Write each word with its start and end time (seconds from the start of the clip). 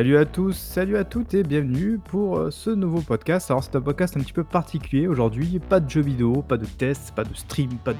Salut 0.00 0.16
à 0.16 0.24
tous, 0.24 0.56
salut 0.56 0.96
à 0.96 1.04
toutes 1.04 1.34
et 1.34 1.42
bienvenue 1.42 1.98
pour 2.02 2.38
euh, 2.38 2.50
ce 2.50 2.70
nouveau 2.70 3.02
podcast. 3.02 3.50
Alors 3.50 3.62
c'est 3.62 3.76
un 3.76 3.82
podcast 3.82 4.16
un 4.16 4.20
petit 4.20 4.32
peu 4.32 4.44
particulier 4.44 5.06
aujourd'hui, 5.06 5.58
pas 5.58 5.78
de 5.78 5.90
jeux 5.90 6.00
vidéo, 6.00 6.40
pas 6.40 6.56
de 6.56 6.64
tests, 6.64 7.14
pas 7.14 7.22
de 7.22 7.34
stream, 7.34 7.68
pas 7.84 7.92
de 7.92 7.98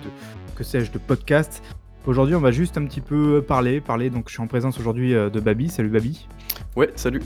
que 0.57 0.65
sais-je 0.65 0.91
de 0.93 0.97
podcast. 0.97 1.63
Aujourd'hui 2.07 2.35
on 2.35 2.41
va 2.41 2.53
juste 2.53 2.79
un 2.79 2.87
petit 2.87 3.03
peu 3.03 3.45
parler, 3.47 3.83
parler. 3.83 4.09
Donc 4.09 4.29
je 4.29 4.33
suis 4.33 4.43
en 4.43 4.47
présence 4.47 4.81
aujourd'hui 4.81 5.15
euh, 5.15 5.29
de 5.29 5.41
Babi. 5.41 5.69
Salut 5.69 5.91
Babi. 5.91 6.27
Ouais, 6.75 6.91
salut. 6.97 7.21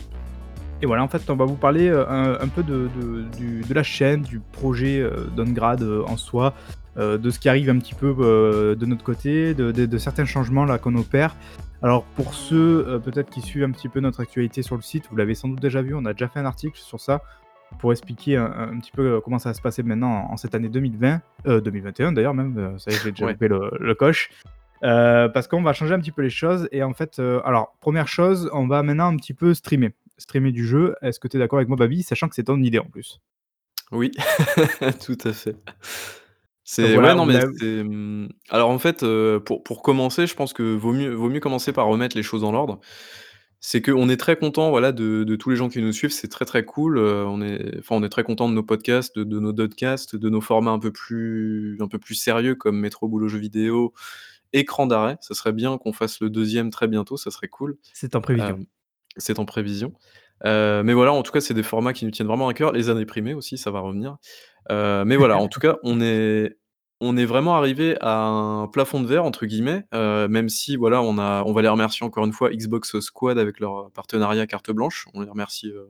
Et 0.82 0.86
voilà, 0.86 1.04
en 1.04 1.08
fait 1.08 1.30
on 1.30 1.36
va 1.36 1.44
vous 1.44 1.54
parler 1.54 1.88
euh, 1.88 2.36
un, 2.40 2.48
peu 2.48 2.64
de, 2.64 2.88
de, 2.98 3.74
la 3.74 3.84
chaîne, 3.84 4.22
du 4.22 4.40
projet 4.40 5.08
d'Ongrad 5.36 5.84
en 5.84 6.16
soi, 6.16 6.52
de 6.96 7.30
ce 7.30 7.38
qui 7.38 7.48
arrive 7.48 7.70
un 7.70 7.78
petit 7.78 7.94
peu 7.94 8.12
de 8.12 8.86
notre 8.86 9.04
côté, 9.04 9.54
de, 9.54 9.70
de 9.70 9.98
certains 9.98 10.24
changements 10.24 10.64
là 10.64 10.78
qu'on 10.78 10.96
opère. 10.96 11.36
Alors 11.84 12.02
pour 12.16 12.32
ceux 12.32 12.88
euh, 12.88 12.98
peut-être 12.98 13.28
qui 13.28 13.42
suivent 13.42 13.62
un 13.62 13.70
petit 13.70 13.90
peu 13.90 14.00
notre 14.00 14.20
actualité 14.20 14.62
sur 14.62 14.74
le 14.74 14.80
site, 14.80 15.04
vous 15.10 15.16
l'avez 15.16 15.34
sans 15.34 15.48
doute 15.48 15.60
déjà 15.60 15.82
vu, 15.82 15.94
on 15.94 16.06
a 16.06 16.14
déjà 16.14 16.28
fait 16.28 16.40
un 16.40 16.46
article 16.46 16.78
sur 16.78 16.98
ça 16.98 17.20
pour 17.78 17.92
expliquer 17.92 18.38
un, 18.38 18.78
petit 18.78 18.90
peu 18.90 19.16
euh, 19.16 19.20
comment 19.20 19.38
ça 19.38 19.50
va 19.50 19.54
se 19.54 19.60
passer 19.60 19.82
maintenant 19.82 20.28
en, 20.30 20.38
cette 20.38 20.54
année 20.54 20.70
2020, 20.70 21.20
2021 21.44 22.08
euh, 22.08 22.14
d'ailleurs 22.14 22.32
même, 22.32 22.78
ça 22.78 22.90
y 22.90 22.94
est 22.94 23.02
j'ai 23.02 23.10
déjà 23.10 23.26
loupé 23.26 23.48
le, 23.48 23.94
coche. 23.94 24.30
parce 24.80 25.46
qu'on 25.46 25.60
va 25.60 25.74
changer 25.74 25.92
un 25.92 26.00
petit 26.00 26.10
peu 26.10 26.22
les 26.22 26.30
choses 26.30 26.70
et 26.72 26.82
en 26.82 26.94
fait, 26.94 27.18
alors 27.44 27.76
première 27.80 28.08
chose, 28.08 28.48
on 28.54 28.66
va 28.66 28.82
maintenant 28.82 29.08
un 29.08 29.16
petit 29.16 29.34
peu 29.34 29.52
streamer, 29.52 29.92
streamer 30.16 30.52
du 30.52 30.66
jeu. 30.66 30.94
Est-ce 31.02 31.20
que 31.20 31.28
tu 31.28 31.36
es 31.36 31.40
d'accord 31.40 31.58
avec 31.58 31.68
moi 31.68 31.76
Babi, 31.76 32.02
sachant 32.02 32.30
que 32.30 32.34
c'est 32.34 32.44
ton 32.44 32.62
idée 32.62 32.78
en 32.78 32.86
plus? 32.86 33.20
Oui, 33.92 34.10
tout 35.04 35.18
à 35.22 35.34
fait. 35.34 35.56
C'est 36.66 36.96
ouais, 36.96 37.14
non, 37.14 37.26
mais 37.26 37.40
c'est, 37.58 37.84
mmh, 37.84 38.28
alors, 38.48 38.70
en 38.70 38.78
fait, 38.78 39.02
heu, 39.02 39.42
pour 39.44 39.62
pour 39.62 39.82
commencer, 39.82 40.26
je 40.26 40.34
pense 40.34 40.54
que 40.54 40.62
vaut 40.62 40.92
mieux 40.92 41.12
vaut 41.14 41.28
mieux 41.28 41.40
commencer 41.40 41.72
par 41.72 41.86
remettre 41.86 42.16
les 42.16 42.22
choses 42.22 42.40
dans 42.40 42.52
l'ordre. 42.52 42.80
C'est 43.60 43.82
qu'on 43.82 44.08
est 44.10 44.16
très 44.18 44.36
content, 44.36 44.70
voilà, 44.70 44.92
de 44.92 45.24
de 45.24 45.36
tous 45.36 45.50
les 45.50 45.56
gens 45.56 45.68
qui 45.70 45.80
nous 45.82 45.92
suivent, 45.92 46.12
c'est 46.12 46.28
très, 46.28 46.44
très 46.46 46.64
cool, 46.64 46.98
heu, 46.98 47.24
on 47.26 47.42
est 47.42 47.78
enfin, 47.80 47.96
on 47.96 48.02
est 48.04 48.08
très 48.10 48.24
content 48.24 48.48
de 48.48 48.54
nos 48.54 48.62
podcasts, 48.62 49.16
de 49.18 49.24
de 49.24 49.40
nos 49.40 49.54
podcasts, 49.54 50.16
de 50.16 50.28
nos 50.30 50.40
formats 50.42 50.72
un 50.72 50.78
peu 50.78 50.92
plus 50.92 51.78
un 51.80 51.88
peu 51.88 51.98
plus 51.98 52.14
sérieux 52.14 52.54
comme 52.56 52.78
Métro 52.80 53.08
Boulot 53.08 53.28
Jeux 53.28 53.38
Vidéo, 53.38 53.94
Écran 54.52 54.86
d'arrêt. 54.86 55.18
Ça 55.20 55.34
serait 55.34 55.52
bien 55.52 55.78
qu'on 55.78 55.92
fasse 55.92 56.20
le 56.20 56.30
deuxième 56.30 56.70
très 56.70 56.88
bientôt, 56.88 57.16
ça 57.16 57.30
serait 57.30 57.48
cool. 57.48 57.78
C'est 57.92 58.16
en 58.16 58.20
prévision. 58.22 58.66
c'est 59.16 59.38
en 59.38 59.44
prévision. 59.44 59.92
Heu, 60.44 60.82
mais 60.84 60.92
voilà, 60.94 61.12
en 61.12 61.22
tout 61.22 61.32
cas, 61.32 61.40
c'est 61.40 61.54
des 61.54 61.62
formats 61.62 61.92
qui 61.92 62.04
nous 62.04 62.10
tiennent 62.10 62.28
vraiment 62.28 62.48
à 62.48 62.54
cœur. 62.54 62.72
Les 62.72 62.90
années 62.90 63.06
primées 63.06 63.34
aussi, 63.34 63.56
ça 63.58 63.70
va 63.70 63.80
revenir. 63.80 64.16
Euh, 64.70 65.04
mais 65.04 65.16
voilà, 65.16 65.38
en 65.38 65.48
tout 65.48 65.60
cas, 65.60 65.76
on 65.82 66.00
est 66.00 66.56
on 67.00 67.16
est 67.16 67.24
vraiment 67.24 67.56
arrivé 67.56 67.96
à 68.00 68.18
un 68.20 68.66
«plafond 68.68 69.00
de 69.00 69.06
verre» 69.06 69.24
entre 69.24 69.46
guillemets, 69.46 69.84
heu, 69.94 70.26
même 70.28 70.48
si 70.48 70.76
voilà, 70.76 71.02
on 71.02 71.18
a 71.18 71.42
on 71.44 71.52
va 71.52 71.62
les 71.62 71.68
remercier 71.68 72.06
encore 72.06 72.24
une 72.24 72.32
fois 72.32 72.50
Xbox 72.50 72.98
Squad 73.00 73.38
avec 73.38 73.60
leur 73.60 73.90
partenariat 73.90 74.46
carte 74.46 74.70
blanche. 74.70 75.06
On 75.12 75.20
les 75.20 75.28
remercie, 75.28 75.68
heu, 75.68 75.88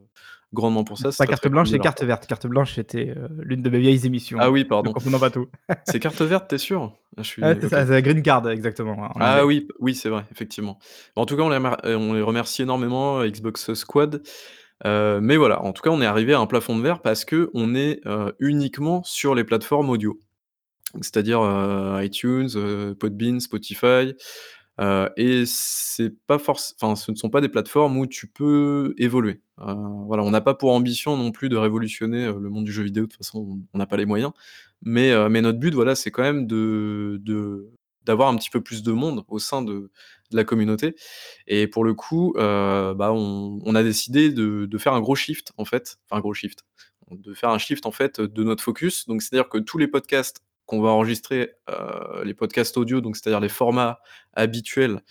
grandement 0.52 0.83
pour 0.83 0.98
ça. 0.98 1.11
Pas 1.17 1.27
carte 1.27 1.47
blanche, 1.48 1.69
c'est 1.70 1.78
carte 1.78 2.02
verte. 2.02 2.27
Carte 2.27 2.47
blanche, 2.47 2.75
c'était, 2.75 3.14
euh, 3.17 3.28
l'une 3.41 3.62
de 3.62 3.70
mes 3.70 3.78
vieilles 3.78 4.06
émissions. 4.06 4.39
Ah 4.41 4.50
oui, 4.50 4.64
pardon. 4.64 4.92
Ne 4.92 5.19
pas 5.19 5.30
tout. 5.30 5.48
C'est 5.84 6.00
carte 6.00 6.20
verte, 6.22 6.48
t'es 6.48 6.58
sûr? 6.58 6.92
Ah, 7.17 7.22
je 7.22 7.28
suis 7.28 7.42
ah, 7.45 7.55
ça, 7.69 7.84
la 7.84 8.02
green 8.02 8.22
card 8.22 8.48
exactement, 8.48 9.08
Ah 9.20 9.45
oui, 9.47 9.69
oui, 9.78 9.95
c'est 9.95 10.08
vrai, 10.08 10.25
effectivement. 10.33 10.78
En 11.14 11.27
tout 11.27 11.36
cas, 11.36 11.42
on 11.42 11.48
les 11.50 11.95
on 11.95 12.14
les 12.14 12.22
remercie 12.22 12.62
énormément, 12.62 13.25
Xbox 13.25 13.75
Squad. 13.75 14.22
Euh, 14.84 15.20
mais 15.22 15.36
voilà, 15.36 15.62
en 15.62 15.72
tout 15.72 15.83
cas, 15.83 15.90
on 15.90 16.01
est 16.02 16.07
arrivé 16.07 16.35
à 16.35 16.40
un 16.40 16.46
plafond 16.46 16.77
de 16.77 16.83
verre 16.83 17.01
parce 17.01 17.24
qu'on 17.24 17.74
est, 17.74 18.01
euh, 18.07 18.33
uniquement 18.40 19.02
sur 19.05 19.35
les 19.35 19.45
plateformes 19.45 19.90
audio. 19.90 20.18
C'est-à-dire, 21.01 21.40
euh, 21.40 22.02
iTunes, 22.05 22.48
Podbean, 22.98 23.40
Spotify, 23.40 24.14
et 25.17 25.45
c'est 25.46 26.14
pas 26.27 26.36
enfin, 26.36 26.96
ce 26.96 27.11
ne 27.11 27.17
sont 27.17 27.30
pas 27.30 27.40
des 27.40 27.48
plateformes 27.48 27.96
où 27.98 28.07
tu 28.07 28.27
peux 28.27 28.95
évoluer. 28.98 29.40
voilà, 29.57 30.23
on 30.24 30.30
n'a 30.30 30.40
pas 30.40 30.55
pour 30.55 30.73
ambition 30.73 31.17
non 31.17 31.30
plus 31.33 31.48
de 31.48 31.57
révolutionner, 31.57 32.27
le 32.27 32.51
monde 32.51 32.64
du 32.64 32.73
jeu 32.73 32.83
vidéo, 32.83 33.05
de 33.05 33.08
toute 33.08 33.18
façon, 33.18 33.61
on 33.73 33.79
n'a 33.79 33.86
pas 33.86 33.96
les 33.96 34.07
moyens. 34.07 34.33
Mais, 34.83 35.13
mais 35.29 35.42
notre 35.42 35.58
but, 35.58 35.74
voilà, 35.74 35.95
c'est 35.95 36.11
quand 36.11 36.23
même 36.23 36.46
de 36.46 37.20
de 37.24 37.70
d'avoir 38.04 38.28
un 38.28 38.36
petit 38.36 38.50
peu 38.50 38.60
plus 38.60 38.82
de 38.82 38.92
monde 38.92 39.24
au 39.28 39.38
sein 39.38 39.62
de 39.62 39.90
la 40.34 40.44
communauté. 40.44 40.94
Et 41.46 41.66
pour 41.66 41.84
le 41.84 41.94
coup, 41.94 42.34
euh, 42.36 42.94
bah, 42.94 43.12
on, 43.12 43.74
a 43.74 43.82
décidé 43.82 44.30
de, 44.30 44.78
faire 44.78 44.92
un 44.92 45.00
gros 45.00 45.14
shift, 45.14 45.52
en 45.56 45.64
fait, 45.64 45.98
enfin 46.06 46.18
un 46.18 46.20
gros 46.20 46.34
shift, 46.34 46.64
de 47.10 47.34
faire 47.34 47.50
un 47.50 47.58
shift 47.58 47.86
en 47.86 47.92
fait 47.92 48.20
de 48.20 48.42
notre 48.42 48.62
focus. 48.62 49.06
Donc 49.06 49.22
c'est-à-dire 49.22 49.48
que 49.48 49.58
tous 49.58 49.78
les 49.78 49.88
podcasts 49.88 50.42
qu'on 50.66 50.80
va 50.80 50.90
enregistrer, 50.90 51.52
euh, 51.68 52.24
les 52.24 52.34
podcasts 52.34 52.76
audio, 52.76 53.00
donc 53.00 53.16
c'est-à-dire 53.16 53.40
les 53.40 53.50
formats 53.50 54.00
habituels, 54.32 55.02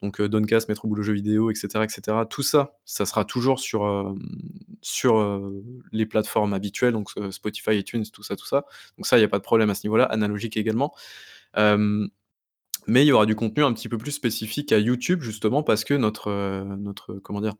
donc 0.00 0.20
euh, 0.20 0.28
Doncast, 0.28 0.68
Metro 0.68 0.88
Boulot 0.88 1.02
Jeux 1.02 1.12
Vidéo, 1.12 1.50
etc., 1.50 1.68
etc. 1.84 2.18
Tout 2.28 2.42
ça, 2.42 2.78
ça 2.84 3.04
sera 3.04 3.24
toujours 3.24 3.60
sur, 3.60 4.16
sur 4.80 5.52
les 5.92 6.06
plateformes 6.06 6.54
habituelles, 6.54 6.92
donc 6.92 7.10
Spotify, 7.30 7.78
iTunes, 7.78 8.04
tout 8.12 8.22
ça, 8.22 8.34
tout 8.34 8.46
ça. 8.46 8.64
Donc 8.96 9.06
ça, 9.06 9.16
il 9.16 9.20
n'y 9.20 9.26
a 9.26 9.28
pas 9.28 9.38
de 9.38 9.44
problème 9.44 9.70
à 9.70 9.74
ce 9.74 9.86
niveau-là, 9.86 10.06
analogique 10.06 10.56
également. 10.56 10.94
Mais 12.86 13.04
il 13.04 13.08
y 13.08 13.12
aura 13.12 13.26
du 13.26 13.34
contenu 13.36 13.64
un 13.64 13.72
petit 13.72 13.88
peu 13.88 13.98
plus 13.98 14.12
spécifique 14.12 14.72
à 14.72 14.78
YouTube 14.78 15.22
justement 15.22 15.62
parce 15.62 15.84
que 15.84 15.94
notre, 15.94 16.28
euh, 16.28 16.64
notre, 16.64 17.14
comment 17.16 17.40
dire? 17.40 17.54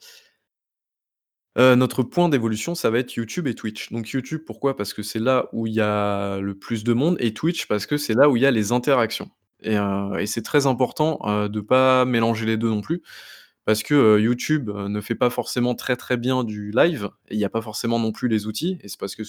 Euh, 1.58 1.76
notre 1.76 2.02
point 2.02 2.28
d'évolution, 2.30 2.74
ça 2.74 2.88
va 2.90 2.98
être 2.98 3.14
YouTube 3.14 3.46
et 3.46 3.54
Twitch. 3.54 3.92
Donc 3.92 4.08
YouTube, 4.08 4.42
pourquoi? 4.46 4.76
Parce 4.76 4.94
que 4.94 5.02
c'est 5.02 5.18
là 5.18 5.48
où 5.52 5.66
il 5.66 5.74
y 5.74 5.80
a 5.82 6.38
le 6.40 6.54
plus 6.54 6.82
de 6.82 6.94
monde 6.94 7.16
et 7.20 7.34
Twitch 7.34 7.66
parce 7.66 7.86
que 7.86 7.98
c'est 7.98 8.14
là 8.14 8.28
où 8.30 8.36
il 8.36 8.42
y 8.42 8.46
a 8.46 8.50
les 8.50 8.72
interactions 8.72 9.30
et 9.62 9.76
et 10.18 10.26
c'est 10.26 10.42
très 10.42 10.66
important, 10.66 11.20
de 11.24 11.48
de 11.48 11.60
pas 11.60 12.04
mélanger 12.04 12.46
les 12.46 12.56
deux 12.56 12.68
non 12.70 12.80
plus 12.80 13.02
parce 13.64 13.82
que, 13.82 14.18
YouTube, 14.18 14.70
ne 14.70 15.00
fait 15.00 15.14
pas 15.14 15.30
forcément 15.30 15.74
très, 15.74 15.96
très 15.96 16.16
bien 16.16 16.44
du 16.44 16.72
live 16.72 17.10
et 17.28 17.34
il 17.34 17.40
y 17.40 17.44
a 17.44 17.48
pas 17.48 17.62
forcément 17.62 17.98
non 17.98 18.12
plus 18.12 18.28
les 18.28 18.46
outils 18.46 18.78
et 18.82 18.88
c'est 18.88 18.98
parce 18.98 19.14
que 19.14 19.22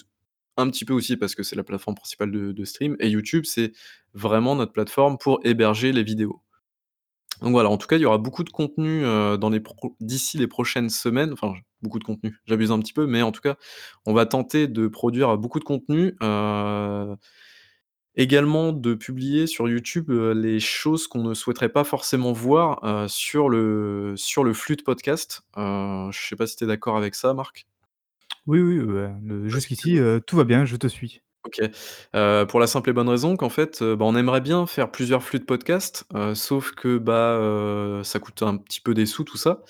un 0.57 0.69
petit 0.69 0.85
peu 0.85 0.93
aussi 0.93 1.17
parce 1.17 1.35
que 1.35 1.43
c'est 1.43 1.55
la 1.55 1.63
plateforme 1.63 1.95
principale 1.95 2.31
de 2.31 2.65
stream 2.65 2.95
et 2.99 3.09
YouTube, 3.09 3.45
c'est 3.45 3.71
vraiment 4.13 4.55
notre 4.55 4.73
plateforme 4.73 5.17
pour 5.17 5.39
héberger 5.43 5.91
les 5.91 6.03
vidéos. 6.03 6.41
Donc 7.41 7.51
voilà, 7.51 7.69
en 7.69 7.77
tout 7.77 7.87
cas, 7.87 7.97
il 7.97 8.01
y 8.01 8.05
aura 8.05 8.17
beaucoup 8.17 8.43
de 8.43 8.49
contenu, 8.49 9.03
euh, 9.05 9.37
d'ici 9.99 10.37
les 10.37 10.47
prochaines 10.47 10.89
semaines, 10.89 11.33
enfin, 11.33 11.53
beaucoup 11.81 11.99
de 11.99 12.03
contenu, 12.03 12.37
j'abuse 12.45 12.71
un 12.71 12.79
petit 12.79 12.93
peu, 12.93 13.05
mais 13.05 13.21
en 13.21 13.31
tout 13.31 13.41
cas, 13.41 13.55
on 14.05 14.13
va 14.13 14.25
tenter 14.25 14.67
de 14.67 14.87
produire 14.87 15.37
beaucoup 15.37 15.59
de 15.59 15.65
contenu, 15.65 16.15
euh, 16.23 17.15
également 18.15 18.71
de 18.71 18.93
publier 18.93 19.47
sur 19.47 19.67
YouTube, 19.67 20.09
euh, 20.11 20.33
les 20.33 20.59
choses 20.59 21.07
qu'on 21.07 21.23
ne 21.23 21.33
souhaiterait 21.33 21.69
pas 21.69 21.83
forcément 21.83 22.31
voir, 22.31 23.09
sur 23.09 23.49
le 23.49 24.13
sur 24.15 24.43
le 24.43 24.53
flux 24.53 24.77
de 24.77 24.83
podcast. 24.83 25.41
je 25.57 26.11
sais 26.13 26.35
pas 26.37 26.47
si 26.47 26.55
tu 26.55 26.63
es 26.63 26.67
d'accord 26.67 26.97
avec 26.97 27.15
ça, 27.15 27.33
Marc? 27.33 27.67
Oui, 28.47 28.59
oui, 28.59 28.81
jusqu'ici, 29.49 29.97
tout 30.27 30.35
va 30.35 30.43
bien, 30.43 30.65
je 30.65 30.75
te 30.75 30.87
suis. 30.87 31.21
OK. 31.45 31.59
Heu, 32.15 32.45
pour 32.47 32.59
la 32.61 32.67
simple 32.67 32.89
et 32.89 32.93
bonne 32.93 33.09
raison 33.09 33.35
qu'en 33.35 33.49
fait, 33.49 33.81
heu, 33.81 33.95
bah, 33.97 34.05
on 34.05 34.15
aimerait 34.15 34.39
bien 34.41 34.65
faire 34.65 34.91
plusieurs 34.91 35.23
flux 35.23 35.39
de 35.39 35.43
podcasts, 35.45 36.05
heu, 36.15 36.35
sauf 36.35 36.71
que, 36.71 36.97
bah, 36.97 37.37
heu, 37.39 38.01
ça 38.03 38.19
coûte 38.19 38.41
un 38.43 38.55
petit 38.57 38.79
peu 38.81 38.93
des 38.93 39.05
sous 39.05 39.23
tout 39.25 39.37
ça 39.37 39.61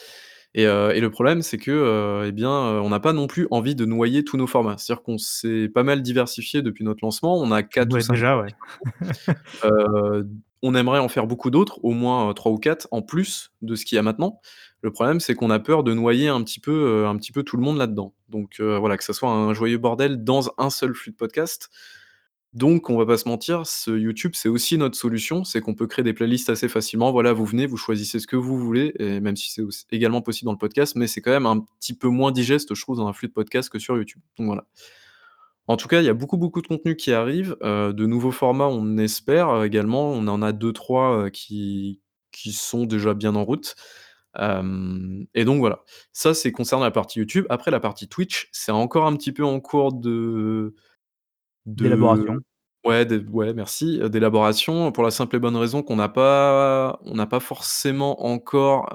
et 0.56 0.66
heu 0.68 0.92
et 0.96 1.00
le 1.02 1.10
problème 1.12 1.42
c'est 1.44 1.58
que, 1.60 1.72
heu 1.72 2.28
et 2.28 2.32
bien, 2.32 2.50
heu, 2.52 2.82
on 2.82 2.90
n'a 2.90 3.00
pas 3.00 3.14
non 3.14 3.28
plus 3.28 3.48
envie 3.52 3.76
de 3.76 3.86
noyer 3.86 4.24
tous 4.24 4.38
nos 4.38 4.48
formats. 4.48 4.78
C'est-à-dire 4.78 5.04
qu'on 5.04 5.18
s'est 5.20 5.70
pas 5.70 5.84
mal 5.84 6.02
diversifié 6.04 6.62
depuis 6.62 6.84
notre 6.86 7.04
lancement. 7.04 7.38
On 7.42 7.52
a 7.52 7.64
4 7.64 7.98
ou 7.98 8.00
Ouais, 8.00 8.02
5 8.02 8.16
déjà, 8.16 8.38
ouais. 8.40 8.56
Heu, 9.64 10.28
on 10.64 10.76
aimerait 10.76 11.00
en 11.00 11.10
faire 11.10 11.28
beaucoup 11.28 11.52
d'autres, 11.52 11.80
au 11.84 11.92
moins, 11.92 12.30
heu, 12.32 12.34
3 12.34 12.52
ou 12.52 12.58
4 12.60 12.88
en 12.92 13.02
plus 13.02 13.52
de 13.62 13.76
ce 13.76 13.86
qu'il 13.86 13.96
y 13.98 14.00
a 14.00 14.04
maintenant. 14.04 14.40
Le 14.84 14.92
problème, 14.92 15.20
c'est 15.20 15.34
qu'on 15.34 15.50
a 15.50 15.60
peur 15.60 15.84
de 15.84 15.94
noyer 15.94 16.28
un 16.28 16.44
petit 16.44 16.60
peu, 16.60 17.06
peu 17.34 17.44
tout 17.44 17.58
le 17.58 17.64
monde 17.64 17.78
là-dedans. 17.78 18.14
Donc 18.30 18.60
heu, 18.60 18.78
voilà, 18.78 18.98
que 18.98 19.04
ça 19.04 19.14
soit 19.14 19.32
un 19.32 19.54
joyeux 19.54 19.78
bordel 19.80 20.24
dans 20.24 20.54
un 20.58 20.70
seul 20.70 20.94
flux 20.94 21.12
de 21.12 21.18
podcast. 21.18 21.70
Donc 22.54 22.92
on 22.92 22.98
va 22.98 23.06
pas 23.08 23.18
se 23.18 23.28
mentir, 23.28 23.66
ce 23.66 23.90
YouTube, 23.92 24.34
c'est 24.36 24.50
aussi 24.50 24.78
notre 24.78 24.96
solution, 24.96 25.44
c'est 25.44 25.60
qu'on 25.60 25.74
peut 25.74 25.88
créer 25.88 26.04
des 26.04 26.14
playlists 26.14 26.52
assez 26.52 26.68
facilement. 26.70 27.12
Voilà, 27.12 27.34
vous 27.34 27.46
venez, 27.46 27.66
vous 27.66 27.78
choisissez 27.78 28.20
ce 28.20 28.28
que 28.28 28.36
vous 28.36 28.60
voulez 28.60 28.94
même 29.00 29.36
si 29.36 29.52
c'est 29.52 29.64
également 29.92 30.22
possible 30.22 30.46
dans 30.48 30.52
le 30.52 30.60
podcast, 30.60 30.96
mais 30.96 31.08
c'est 31.08 31.22
quand 31.22 31.32
même 31.32 31.48
un 31.48 31.62
petit 31.80 31.96
peu 31.96 32.10
moins 32.10 32.32
digeste, 32.32 32.76
je 32.76 32.82
trouve, 32.82 32.98
dans 32.98 33.08
un 33.08 33.14
flux 33.14 33.30
de 33.30 33.34
podcast 33.34 33.70
que 33.70 33.80
sur 33.80 33.98
YouTube. 33.98 34.22
Donc 34.38 34.48
voilà. 34.48 34.66
En 35.68 35.78
tout 35.78 35.88
cas, 35.88 36.02
il 36.02 36.06
y 36.06 36.10
a 36.10 36.14
beaucoup, 36.14 36.38
beaucoup 36.38 36.62
de 36.62 36.68
contenu 36.68 36.96
qui 36.96 37.14
arrive, 37.14 37.56
heu, 37.64 37.94
de 37.94 38.06
nouveaux 38.06 38.32
formats, 38.32 38.68
on 38.68 38.98
espère, 38.98 39.50
euh, 39.50 39.64
également. 39.64 40.12
On 40.12 40.28
en 40.28 40.42
a 40.42 40.52
2-3, 40.52 41.26
heu, 41.28 41.30
qui 41.30 42.02
qui 42.32 42.52
sont 42.52 42.86
déjà 42.86 43.14
bien 43.14 43.36
en 43.36 43.46
route. 43.46 43.76
Et 44.36 45.46
donc 45.46 45.60
voilà. 45.60 45.84
Ça, 46.12 46.34
c'est 46.34 46.52
concernant 46.52 46.84
la 46.84 46.92
partie 46.92 47.20
YouTube. 47.20 47.46
Après 47.50 47.72
la 47.72 47.80
partie 47.80 48.08
Twitch, 48.08 48.50
c'est 48.52 48.72
encore 48.72 49.06
un 49.06 49.16
petit 49.16 49.32
peu 49.32 49.44
en 49.44 49.60
cours 49.60 49.94
de 49.94 50.74
D'élaboration. 51.66 52.40
ouais, 52.86 53.08
ouais, 53.32 53.54
merci, 53.54 54.00
heu, 54.02 54.10
d'élaboration 54.10 54.92
pour 54.92 55.04
la 55.04 55.12
simple 55.12 55.38
et 55.38 55.40
bonne 55.40 55.56
raison 55.56 55.82
qu'on 55.84 55.96
n'a 55.96 56.10
pas 56.10 57.00
on 57.04 57.16
n'a 57.16 57.26
pas 57.28 57.40
forcément 57.40 58.26
encore, 58.26 58.90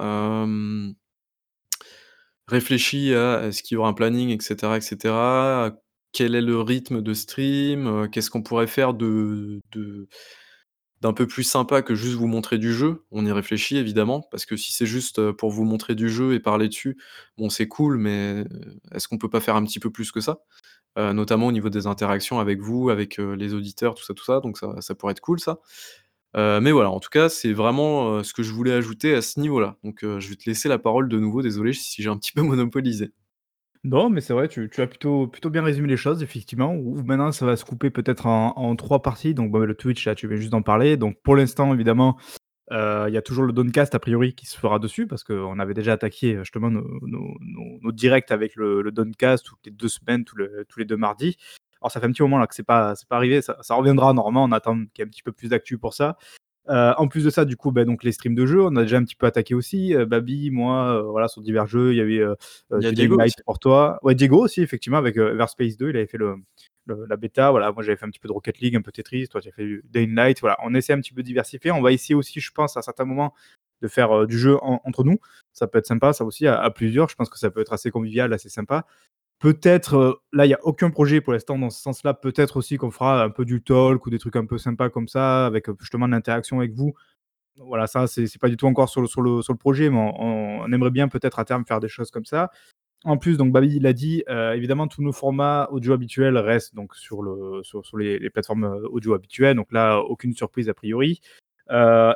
réfléchi 2.47 3.13
à 3.13 3.45
est-ce 3.47 3.63
qu'il 3.63 3.75
y 3.75 3.77
aura 3.77 3.89
un 3.89 3.93
planning 3.93 4.29
et 4.29 4.41
cetera 4.41 4.77
et 4.77 4.81
cetera? 4.81 5.71
Quel 6.11 6.35
est 6.35 6.41
le 6.41 6.59
rythme 6.59 7.01
de 7.01 7.13
stream? 7.13 7.87
Heu, 7.87 8.07
qu'est-ce 8.07 8.29
qu'on 8.31 8.41
pourrait 8.43 8.67
faire 8.67 8.93
de 8.93 9.61
de 9.71 10.07
d'un 11.01 11.13
peu 11.13 11.27
plus 11.27 11.43
sympa 11.43 11.81
que 11.81 11.95
juste 11.95 12.15
vous 12.15 12.27
montrer 12.27 12.57
du 12.57 12.73
jeu, 12.73 13.05
on 13.11 13.25
y 13.25 13.31
réfléchit 13.31 13.77
évidemment, 13.77 14.21
parce 14.31 14.45
que 14.45 14.57
si 14.57 14.73
c'est 14.73 14.85
juste, 14.85 15.19
heu, 15.19 15.33
pour 15.35 15.51
vous 15.51 15.63
montrer 15.65 15.95
du 15.95 16.09
jeu 16.09 16.33
et 16.33 16.39
parler 16.39 16.67
dessus, 16.69 16.97
bon 17.37 17.49
c'est 17.49 17.67
cool, 17.67 17.97
mais, 17.97 18.45
est-ce 18.93 19.07
qu'on 19.07 19.17
peut 19.17 19.29
pas 19.29 19.39
faire 19.41 19.55
un 19.55 19.63
petit 19.65 19.79
peu 19.79 19.91
plus 19.91 20.11
que 20.11 20.21
ça? 20.21 20.39
Heu, 20.99 21.13
notamment 21.13 21.47
au 21.47 21.51
niveau 21.53 21.69
des 21.69 21.87
interactions 21.87 22.39
avec 22.39 22.61
vous, 22.61 22.89
avec, 22.91 23.17
les 23.19 23.53
auditeurs, 23.55 23.95
tout 23.95 24.03
ça, 24.05 24.13
tout 24.15 24.25
ça, 24.25 24.41
donc 24.41 24.57
ça 24.59 24.95
pourrait 24.95 25.11
être 25.13 25.21
cool 25.21 25.39
ça. 25.41 25.59
Mais 26.35 26.71
voilà, 26.71 26.91
en 26.91 26.99
tout 26.99 27.09
cas, 27.09 27.29
c'est 27.29 27.53
vraiment, 27.53 28.23
ce 28.23 28.33
que 28.33 28.43
je 28.43 28.53
voulais 28.53 28.73
ajouter 28.73 29.15
à 29.15 29.21
ce 29.23 29.39
niveau-là. 29.39 29.77
Donc, 29.83 29.99
je 30.03 30.29
vais 30.29 30.35
te 30.35 30.49
laisser 30.49 30.69
la 30.69 30.79
parole 30.79 31.09
de 31.09 31.19
nouveau, 31.19 31.41
désolé 31.43 31.73
si 31.73 32.03
j'ai 32.03 32.09
un 32.09 32.17
petit 32.17 32.31
peu 32.33 32.41
monopolisé. 32.43 33.11
Non, 33.85 34.09
mais 34.09 34.19
c'est 34.19 34.33
vrai, 34.33 34.49
tu 34.49 34.69
as 34.77 34.87
plutôt 34.87 35.27
bien 35.49 35.63
résumé 35.63 35.87
les 35.87 35.95
choses 35.95 36.21
effectivement, 36.21 36.75
maintenant 37.05 37.31
ça 37.31 37.45
va 37.45 37.55
se 37.55 37.63
couper 37.63 37.89
peut-être 37.89 38.25
en 38.25 38.75
3 38.75 39.01
parties, 39.01 39.33
donc 39.33 39.55
le 39.55 39.73
Twitch 39.73 40.05
là, 40.05 40.15
tu 40.15 40.27
viens 40.27 40.35
juste 40.35 40.49
d'en 40.51 40.61
parler, 40.61 40.97
donc 40.97 41.15
pour 41.23 41.37
l'instant 41.37 41.73
évidemment, 41.73 42.17
heu, 42.71 43.05
il 43.09 43.13
y 43.13 43.17
a 43.17 43.21
toujours 43.21 43.45
le 43.45 43.53
Downcast 43.53 43.95
a 43.95 43.99
priori 43.99 44.33
qui 44.35 44.47
se 44.47 44.57
fera 44.57 44.79
dessus 44.79 45.07
parce 45.07 45.23
qu'on 45.23 45.59
avait 45.59 45.75
déjà 45.75 45.93
attaqué, 45.93 46.35
heu, 46.37 46.45
justement 46.45 46.71
nos 46.71 47.91
directs 47.93 48.31
avec 48.31 48.55
le 48.55 48.81
le 48.81 48.91
Downcast 48.91 49.45
toutes 49.45 49.59
les 49.65 49.71
2 49.71 49.89
semaines, 49.89 50.25
tous 50.25 50.37
le 50.37 50.65
tous 50.69 50.79
les 50.79 50.85
2 50.85 50.97
mardis. 50.97 51.37
Alors 51.81 51.91
ça 51.91 51.99
fait 52.01 52.07
un 52.07 52.11
petit 52.11 52.23
moment 52.23 52.39
là 52.39 52.47
que 52.47 52.55
c'est 52.55 52.63
pas 52.63 52.95
pas 53.09 53.17
arrivé, 53.17 53.43
ça 53.43 53.57
ça 53.61 53.75
reviendra 53.75 54.13
normalement, 54.13 54.45
on 54.45 54.53
attend 54.53 54.75
qu'il 54.77 54.89
y 54.99 55.01
ait 55.01 55.05
un 55.05 55.09
petit 55.09 55.23
peu 55.23 55.33
plus 55.33 55.49
d'actu 55.49 55.77
pour 55.77 55.93
ça. 55.93 56.17
Heu, 56.69 56.93
en 56.97 57.07
plus 57.07 57.23
de 57.23 57.29
ça, 57.31 57.45
du 57.45 57.57
coup, 57.57 57.71
bah, 57.71 57.85
donc 57.85 58.03
les 58.03 58.11
streams 58.11 58.35
de 58.35 58.45
jeux, 58.45 58.61
on 58.63 58.75
a 58.75 58.83
déjà 58.83 58.97
un 58.97 59.03
petit 59.03 59.15
peu 59.15 59.25
attaqué 59.25 59.55
aussi, 59.55 59.93
heu, 59.95 60.05
Babi, 60.05 60.51
moi, 60.51 60.99
heu, 60.99 61.01
voilà, 61.09 61.27
sur 61.27 61.41
divers 61.41 61.65
jeux. 61.67 61.93
Il 61.93 61.97
y 61.97 62.01
avait, 62.01 62.19
heu 62.19 62.35
heu, 62.71 62.79
Il 62.79 62.83
y 62.83 62.85
a 62.85 62.89
du 62.91 62.95
Diego 62.95 63.17
pour 63.45 63.59
toi. 63.59 63.99
Ouais, 64.03 64.15
Diego 64.15 64.43
aussi, 64.43 64.61
effectivement, 64.61 64.97
avec, 64.99 65.17
Everspace 65.17 65.77
2, 65.77 65.89
il 65.89 65.97
avait 65.97 66.07
fait 66.07 66.17
le 66.17 66.35
le 66.85 67.05
la 67.07 67.17
bêta. 67.17 67.51
Voilà, 67.51 67.71
moi, 67.71 67.83
j'avais 67.83 67.97
fait 67.97 68.05
un 68.05 68.09
petit 68.09 68.19
peu 68.19 68.27
de 68.27 68.33
Rocket 68.33 68.59
League, 68.59 68.75
un 68.75 68.81
peu 68.81 68.91
Tetris. 68.91 69.27
Toi, 69.29 69.41
tu 69.41 69.49
as 69.49 69.51
fait 69.51 69.63
du 69.65 69.83
Dying 69.89 70.13
Light. 70.15 70.39
Voilà, 70.41 70.57
on 70.63 70.73
essaie 70.75 70.93
un 70.93 70.99
petit 71.01 71.13
peu 71.13 71.21
de 71.21 71.27
diversifier. 71.27 71.71
On 71.71 71.81
va 71.81 71.91
essayer 71.91 72.15
aussi, 72.15 72.39
je 72.39 72.51
pense, 72.51 72.77
à 72.77 72.81
certains 72.81 73.05
moments, 73.05 73.33
de 73.81 73.87
faire, 73.87 74.25
du 74.27 74.37
jeu 74.37 74.57
en 74.63 74.81
entre 74.85 75.03
nous. 75.03 75.17
Ça 75.53 75.67
peut 75.67 75.77
être 75.79 75.85
sympa, 75.87 76.13
ça 76.13 76.25
aussi, 76.25 76.47
à 76.47 76.59
à 76.61 76.69
plusieurs. 76.71 77.09
Je 77.09 77.15
pense 77.15 77.29
que 77.29 77.37
ça 77.39 77.49
peut 77.51 77.61
être 77.61 77.73
assez 77.73 77.91
convivial, 77.91 78.33
assez 78.33 78.49
sympa. 78.49 78.85
Peut-être, 79.41 79.95
heu, 79.95 80.15
là, 80.33 80.45
il 80.45 80.49
y 80.49 80.53
a 80.53 80.59
aucun 80.63 80.89
projet 80.89 81.21
pour 81.21 81.31
l'instant 81.31 81.57
dans 81.57 81.69
ce 81.69 81.81
sens-là. 81.81 82.13
Peut-être 82.13 82.57
aussi 82.57 82.75
qu'on 82.77 82.91
fera 82.91 83.23
un 83.23 83.29
peu 83.29 83.45
du 83.45 83.61
talk 83.63 84.05
ou 84.05 84.09
des 84.09 84.19
trucs 84.19 84.35
un 84.35 84.45
peu 84.45 84.57
sympas 84.57 84.89
comme 84.89 85.07
ça, 85.07 85.45
avec, 85.45 85.69
heu, 85.69 85.75
justement 85.79 86.07
l'interaction 86.07 86.59
avec 86.59 86.73
vous. 86.73 86.93
Voilà, 87.57 87.87
ça, 87.87 88.07
c'est 88.07 88.27
pas 88.39 88.49
du 88.49 88.57
tout 88.57 88.67
encore 88.67 88.89
sur 88.89 89.01
le 89.01 89.55
projet, 89.55 89.89
mais 89.89 89.97
on 90.19 90.71
aimerait 90.73 90.91
bien 90.91 91.07
peut-être 91.09 91.39
à 91.39 91.45
terme 91.45 91.65
faire 91.65 91.79
des 91.81 91.89
choses 91.89 92.11
comme 92.11 92.25
ça. 92.25 92.51
En 93.05 93.17
plus, 93.17 93.37
donc 93.37 93.51
Babi 93.53 93.79
l'a 93.79 93.93
dit, 93.93 94.23
heu, 94.29 94.53
évidemment 94.55 94.87
tous 94.87 95.03
nos 95.03 95.13
formats 95.13 95.69
audio 95.71 95.93
habituels 95.93 96.37
restent 96.37 96.75
donc 96.75 96.95
sur 96.95 97.21
le 97.23 97.61
sur 97.63 97.85
sur 97.85 97.97
les 97.97 98.29
plateformes, 98.31 98.65
audio 98.91 99.13
habituelles, 99.15 99.55
donc 99.57 99.71
là, 99.73 99.99
aucune 99.99 100.33
surprise 100.33 100.69
a 100.69 100.75
priori. 100.75 101.21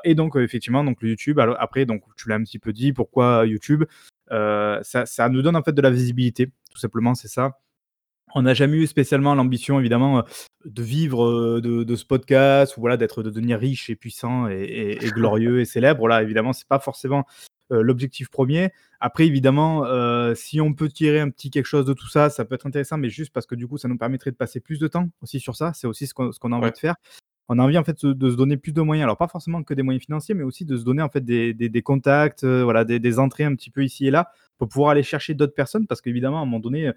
Et 0.06 0.16
donc, 0.16 0.36
effectivement, 0.38 0.84
donc 0.84 1.02
le 1.02 1.10
YouTube, 1.12 1.40
après, 1.40 1.86
donc 1.86 2.04
tu 2.18 2.30
l'as 2.30 2.36
un 2.36 2.44
petit 2.44 2.60
peu 2.60 2.74
dit, 2.74 2.94
pourquoi 2.94 3.46
YouTube? 3.48 3.84
Heu, 4.31 4.80
ça 4.84 5.06
ça 5.06 5.30
nous 5.30 5.42
donne 5.42 5.56
en 5.56 5.64
fait 5.64 5.74
de 5.74 5.81
la 5.81 5.92
visibilité, 5.92 6.48
tout 6.72 6.78
simplement, 6.80 7.16
c'est 7.16 7.28
ça. 7.28 7.60
On 8.36 8.44
n'a 8.44 8.54
jamais 8.56 8.78
eu 8.78 8.88
spécialement 8.88 9.36
l'ambition 9.36 9.80
évidemment, 9.80 10.20
heu, 10.20 10.24
de 10.66 10.84
vivre, 10.84 11.25
heu, 11.25 11.62
de 11.62 11.84
de 11.84 11.96
ce 11.96 12.06
podcast 12.06 12.78
ou 12.78 12.81
voilà 12.81 12.98
d'être 12.98 13.24
de 13.24 13.30
devenir 13.30 13.60
riche 13.60 13.90
et 13.90 13.96
puissant 13.96 14.48
et 14.50 14.56
et 14.64 15.06
et 15.06 15.10
glorieux 15.12 15.60
et 15.62 15.66
célèbre. 15.66 16.08
Là, 16.08 16.24
évidemment, 16.24 16.54
c'est 16.54 16.68
pas 16.68 16.80
forcément, 16.80 17.25
l'objectif 17.70 18.30
premier. 18.30 18.72
Après 19.00 19.25
évidemment, 19.28 19.84
si 20.36 20.62
on 20.62 20.74
peut 20.74 20.90
tirer 20.90 21.20
un 21.22 21.30
petit 21.31 21.50
quelque 21.52 21.66
chose 21.68 21.86
de 21.86 21.94
tout 21.94 22.08
ça, 22.10 22.30
ça 22.30 22.46
peut 22.46 22.56
être 22.56 22.68
intéressant, 22.68 22.98
mais 22.98 23.10
juste 23.10 23.34
parce 23.34 23.46
que 23.48 23.56
du 23.56 23.68
coup, 23.68 23.78
ça 23.78 23.88
nous 23.88 23.98
permettrait 23.98 24.31
de 24.31 24.36
passer 24.38 24.60
plus 24.62 24.80
de 24.80 24.88
temps 24.88 25.10
aussi 25.22 25.40
sur 25.40 25.56
ça. 25.56 25.74
C'est 25.75 25.88
aussi 25.88 26.08
ce 26.08 26.14
qu'on 26.14 26.31
ce 26.31 26.40
qu'on 26.40 26.52
a 26.54 26.56
envie 26.56 26.66
Ouais. 26.66 26.72
de 26.72 26.78
faire. 26.78 26.96
On 27.50 27.60
a 27.60 27.63
envie 27.63 27.78
en 27.78 27.84
fait 27.84 28.06
de 28.06 28.30
se 28.31 28.36
donner 28.36 28.57
plus 28.57 28.72
de 28.74 28.81
moyens. 28.81 29.04
Alors 29.06 29.18
pas 29.18 29.28
forcément 29.28 29.63
que 29.63 29.74
des 29.74 29.84
moyens 29.84 30.04
financiers, 30.06 30.34
mais 30.36 30.44
aussi 30.44 30.66
de 30.66 30.78
se 30.78 30.84
donner 30.84 31.01
en 31.01 31.10
fait 31.10 31.24
des 31.25 31.81
contacts, 31.84 32.44
heu, 32.44 32.63
voilà, 32.63 32.86
des 32.86 33.19
entrées 33.19 33.44
un 33.44 33.56
petit 33.56 33.69
peu 33.69 33.84
ici 33.84 34.07
et 34.07 34.12
là, 34.12 34.31
pour 34.57 34.69
pouvoir 34.69 34.92
aller 34.92 35.04
chercher 35.04 35.34
d'autres 35.34 35.54
personnes. 35.54 35.86
Parce 35.88 36.00
qu'évidemment, 36.01 36.40
à 36.40 36.42
un 36.44 36.45
moment 36.45 36.60
donné, 36.60 36.88
heu, 36.88 36.94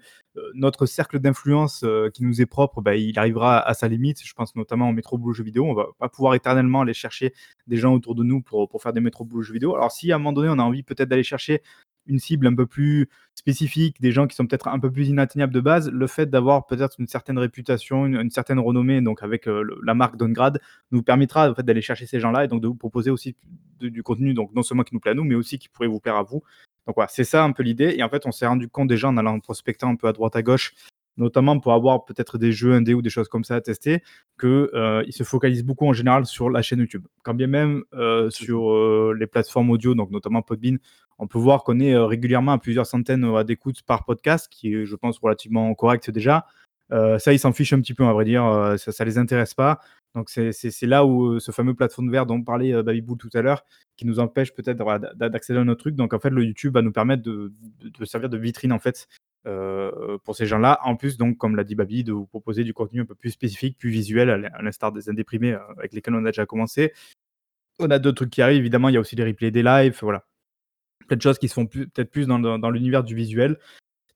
notre 0.53 0.85
cercle 0.85 1.19
d'influence, 1.19 1.83
heu, 1.83 2.09
qui 2.13 2.23
nous 2.23 2.41
est 2.41 2.45
propre, 2.45 2.81
bah, 2.81 2.95
il 2.95 3.17
arrivera 3.19 3.59
à 3.59 3.73
sa 3.73 3.87
limite. 3.89 4.21
Je 4.25 4.33
pense 4.33 4.55
notamment 4.55 4.89
au 4.89 4.93
métro 4.93 5.17
boulot 5.17 5.43
vidéo. 5.43 5.65
On 5.65 5.73
va 5.73 5.87
pas 5.99 6.09
pouvoir 6.09 6.33
éternellement 6.35 6.81
aller 6.81 6.93
chercher 6.93 7.33
des 7.67 7.77
gens 7.77 7.93
autour 7.93 8.15
de 8.15 8.23
nous 8.23 8.41
pour 8.41 8.69
faire 8.81 8.93
des 8.93 9.01
métro 9.01 9.25
boulot 9.25 9.51
vidéo. 9.51 9.75
Alors 9.75 9.91
si 9.91 10.11
à 10.11 10.15
un 10.15 10.17
moment 10.19 10.33
donné, 10.33 10.49
on 10.49 10.59
a 10.59 10.63
envie 10.63 10.83
peut-être 10.83 11.09
d'aller 11.09 11.23
chercher 11.23 11.61
une 12.07 12.19
cible 12.19 12.47
un 12.47 12.55
peu 12.55 12.65
plus 12.65 13.09
spécifique, 13.35 14.01
des 14.01 14.11
gens 14.11 14.27
qui 14.27 14.35
sont 14.35 14.45
peut-être 14.45 14.67
un 14.67 14.79
peu 14.79 14.91
plus 14.91 15.07
inatteignables 15.07 15.53
de 15.53 15.61
base, 15.61 15.89
le 15.89 16.07
fait 16.07 16.29
d'avoir 16.29 16.65
peut-être 16.65 16.95
une 16.99 17.07
certaine 17.07 17.37
réputation, 17.37 18.05
une 18.05 18.15
une 18.15 18.29
certaine 18.29 18.59
renommée, 18.59 19.01
donc 19.01 19.23
avec, 19.23 19.45
le 19.45 19.79
la 19.83 19.93
marque 19.93 20.17
Donegrad, 20.17 20.59
nous 20.91 21.03
permettra 21.03 21.49
en 21.49 21.55
fait 21.55 21.63
d'aller 21.63 21.81
chercher 21.81 22.05
ces 22.05 22.19
gens-là 22.19 22.45
et 22.45 22.47
donc 22.47 22.61
de 22.61 22.67
vous 22.67 22.75
proposer 22.75 23.11
aussi 23.11 23.35
de 23.79 23.89
du 23.89 24.03
contenu, 24.03 24.33
donc 24.33 24.53
non 24.53 24.63
seulement 24.63 24.83
qui 24.83 24.93
nous 24.93 24.99
plaît 24.99 25.11
à 25.11 25.15
nous, 25.15 25.23
mais 25.23 25.35
aussi 25.35 25.59
qui 25.59 25.69
pourrait 25.69 25.87
vous 25.87 25.99
plaire 25.99 26.15
à 26.15 26.23
vous. 26.23 26.43
Donc 26.87 26.95
voilà, 26.95 27.09
c'est 27.09 27.25
ça 27.25 27.43
un 27.43 27.51
peu 27.51 27.63
l'idée 27.63 27.95
et 27.97 28.03
en 28.03 28.09
fait, 28.09 28.25
on 28.25 28.31
s'est 28.31 28.47
rendu 28.47 28.69
compte 28.69 28.87
déjà 28.87 29.07
en 29.09 29.17
allant 29.17 29.39
prospecter 29.39 29.85
un 29.85 29.95
peu 29.95 30.07
à 30.07 30.13
droite 30.13 30.35
à 30.35 30.41
gauche, 30.41 30.73
notamment 31.17 31.59
pour 31.59 31.73
avoir 31.73 32.05
peut-être 32.05 32.37
des 32.37 32.51
jeux 32.51 32.73
indés 32.73 32.93
ou 32.93 33.01
des 33.01 33.09
choses 33.09 33.27
comme 33.27 33.43
ça 33.43 33.55
à 33.55 33.61
tester, 33.61 34.03
que, 34.37 34.71
heu, 34.73 35.03
ils 35.05 35.13
se 35.13 35.23
focalisent 35.23 35.65
beaucoup 35.65 35.87
en 35.87 35.93
général 35.93 36.25
sur 36.25 36.49
la 36.49 36.61
chaîne 36.61 36.79
YouTube. 36.79 37.05
Quand 37.23 37.33
bien 37.33 37.47
même, 37.47 37.83
ça. 37.91 38.29
sur, 38.29 39.13
les 39.13 39.27
plateformes 39.27 39.69
audio, 39.69 39.95
donc 39.95 40.11
notamment 40.11 40.41
Podbean, 40.41 40.77
on 41.19 41.27
peut 41.27 41.39
voir 41.39 41.63
qu'on 41.63 41.79
est, 41.79 41.93
heu, 41.93 42.03
régulièrement 42.05 42.53
à 42.53 42.57
plusieurs 42.59 42.85
centaines, 42.85 43.25
heu, 43.25 43.43
d'écoutes 43.43 43.81
par 43.83 44.05
podcast, 44.05 44.47
qui 44.51 44.73
est, 44.73 44.85
je 44.85 44.95
pense, 44.95 45.19
relativement 45.19 45.73
correct 45.75 46.09
déjà. 46.11 46.45
Heu, 46.91 47.19
ça, 47.19 47.33
ils 47.33 47.39
s'en 47.39 47.53
fichent 47.53 47.73
un 47.73 47.81
petit 47.81 47.93
peu, 47.93 48.05
à 48.05 48.13
vrai 48.13 48.25
dire, 48.25 48.75
ça 48.77 48.91
ça 48.91 49.05
les 49.05 49.17
intéresse 49.17 49.53
pas. 49.53 49.79
Donc 50.15 50.29
c'est 50.29 50.51
là 50.83 51.05
où, 51.05 51.39
ce 51.39 51.51
fameux 51.51 51.75
plafond 51.75 52.01
de 52.01 52.09
verre 52.11 52.25
dont 52.25 52.41
parlait, 52.41 52.81
Bull 53.01 53.17
tout 53.17 53.29
à 53.33 53.41
l'heure, 53.41 53.63
qui 53.97 54.05
nous 54.07 54.19
empêche 54.19 54.53
peut-être 54.53 54.83
d'accéder 55.15 55.59
à 55.59 55.63
notre 55.63 55.81
truc. 55.81 55.95
Donc 55.95 56.13
en 56.13 56.19
fait, 56.19 56.29
le 56.31 56.43
YouTube 56.43 56.73
va 56.73 56.81
nous 56.81 56.91
permettre 56.91 57.21
de 57.23 57.51
servir 58.05 58.29
de 58.29 58.37
vitrine, 58.37 58.71
en 58.71 58.79
fait, 58.79 59.07
pour 60.23 60.35
ces 60.35 60.45
gens-là. 60.47 60.79
En 60.83 60.95
plus, 60.95 61.17
donc 61.17 61.37
comme 61.37 61.55
l'a 61.55 61.63
dit 61.63 61.75
Baby, 61.75 62.03
de 62.03 62.13
vous 62.13 62.25
proposer 62.25 62.63
du 62.63 62.73
contenu 62.73 63.01
un 63.01 63.05
peu 63.05 63.15
plus 63.15 63.31
spécifique, 63.31 63.77
plus 63.77 63.89
visuel, 63.89 64.29
à 64.29 64.37
l'in 64.37 64.49
à 64.53 64.61
l'instar 64.63 64.91
des 64.91 65.09
indéprimés, 65.09 65.55
avec 65.77 65.93
lesquels 65.93 66.15
on 66.15 66.25
a 66.25 66.29
déjà 66.31 66.45
commencé. 66.45 66.93
On 67.79 67.91
a 67.91 67.99
d'autres 67.99 68.15
trucs 68.15 68.31
qui 68.31 68.41
arrivent, 68.41 68.59
évidemment, 68.61 68.89
il 68.89 68.93
y 68.93 68.97
a 68.97 69.01
aussi 69.01 69.15
les 69.15 69.25
replays 69.25 69.51
des 69.51 69.61
lives, 69.61 69.99
voilà. 70.01 70.25
De 71.09 71.21
choses 71.21 71.37
qui 71.39 71.47
se 71.47 71.53
font 71.53 71.65
peut-être 71.67 72.11
plus 72.11 72.27
dans 72.27 72.39
dans 72.39 72.69
l'univers 72.69 73.03
du 73.03 73.15
visuel. 73.15 73.57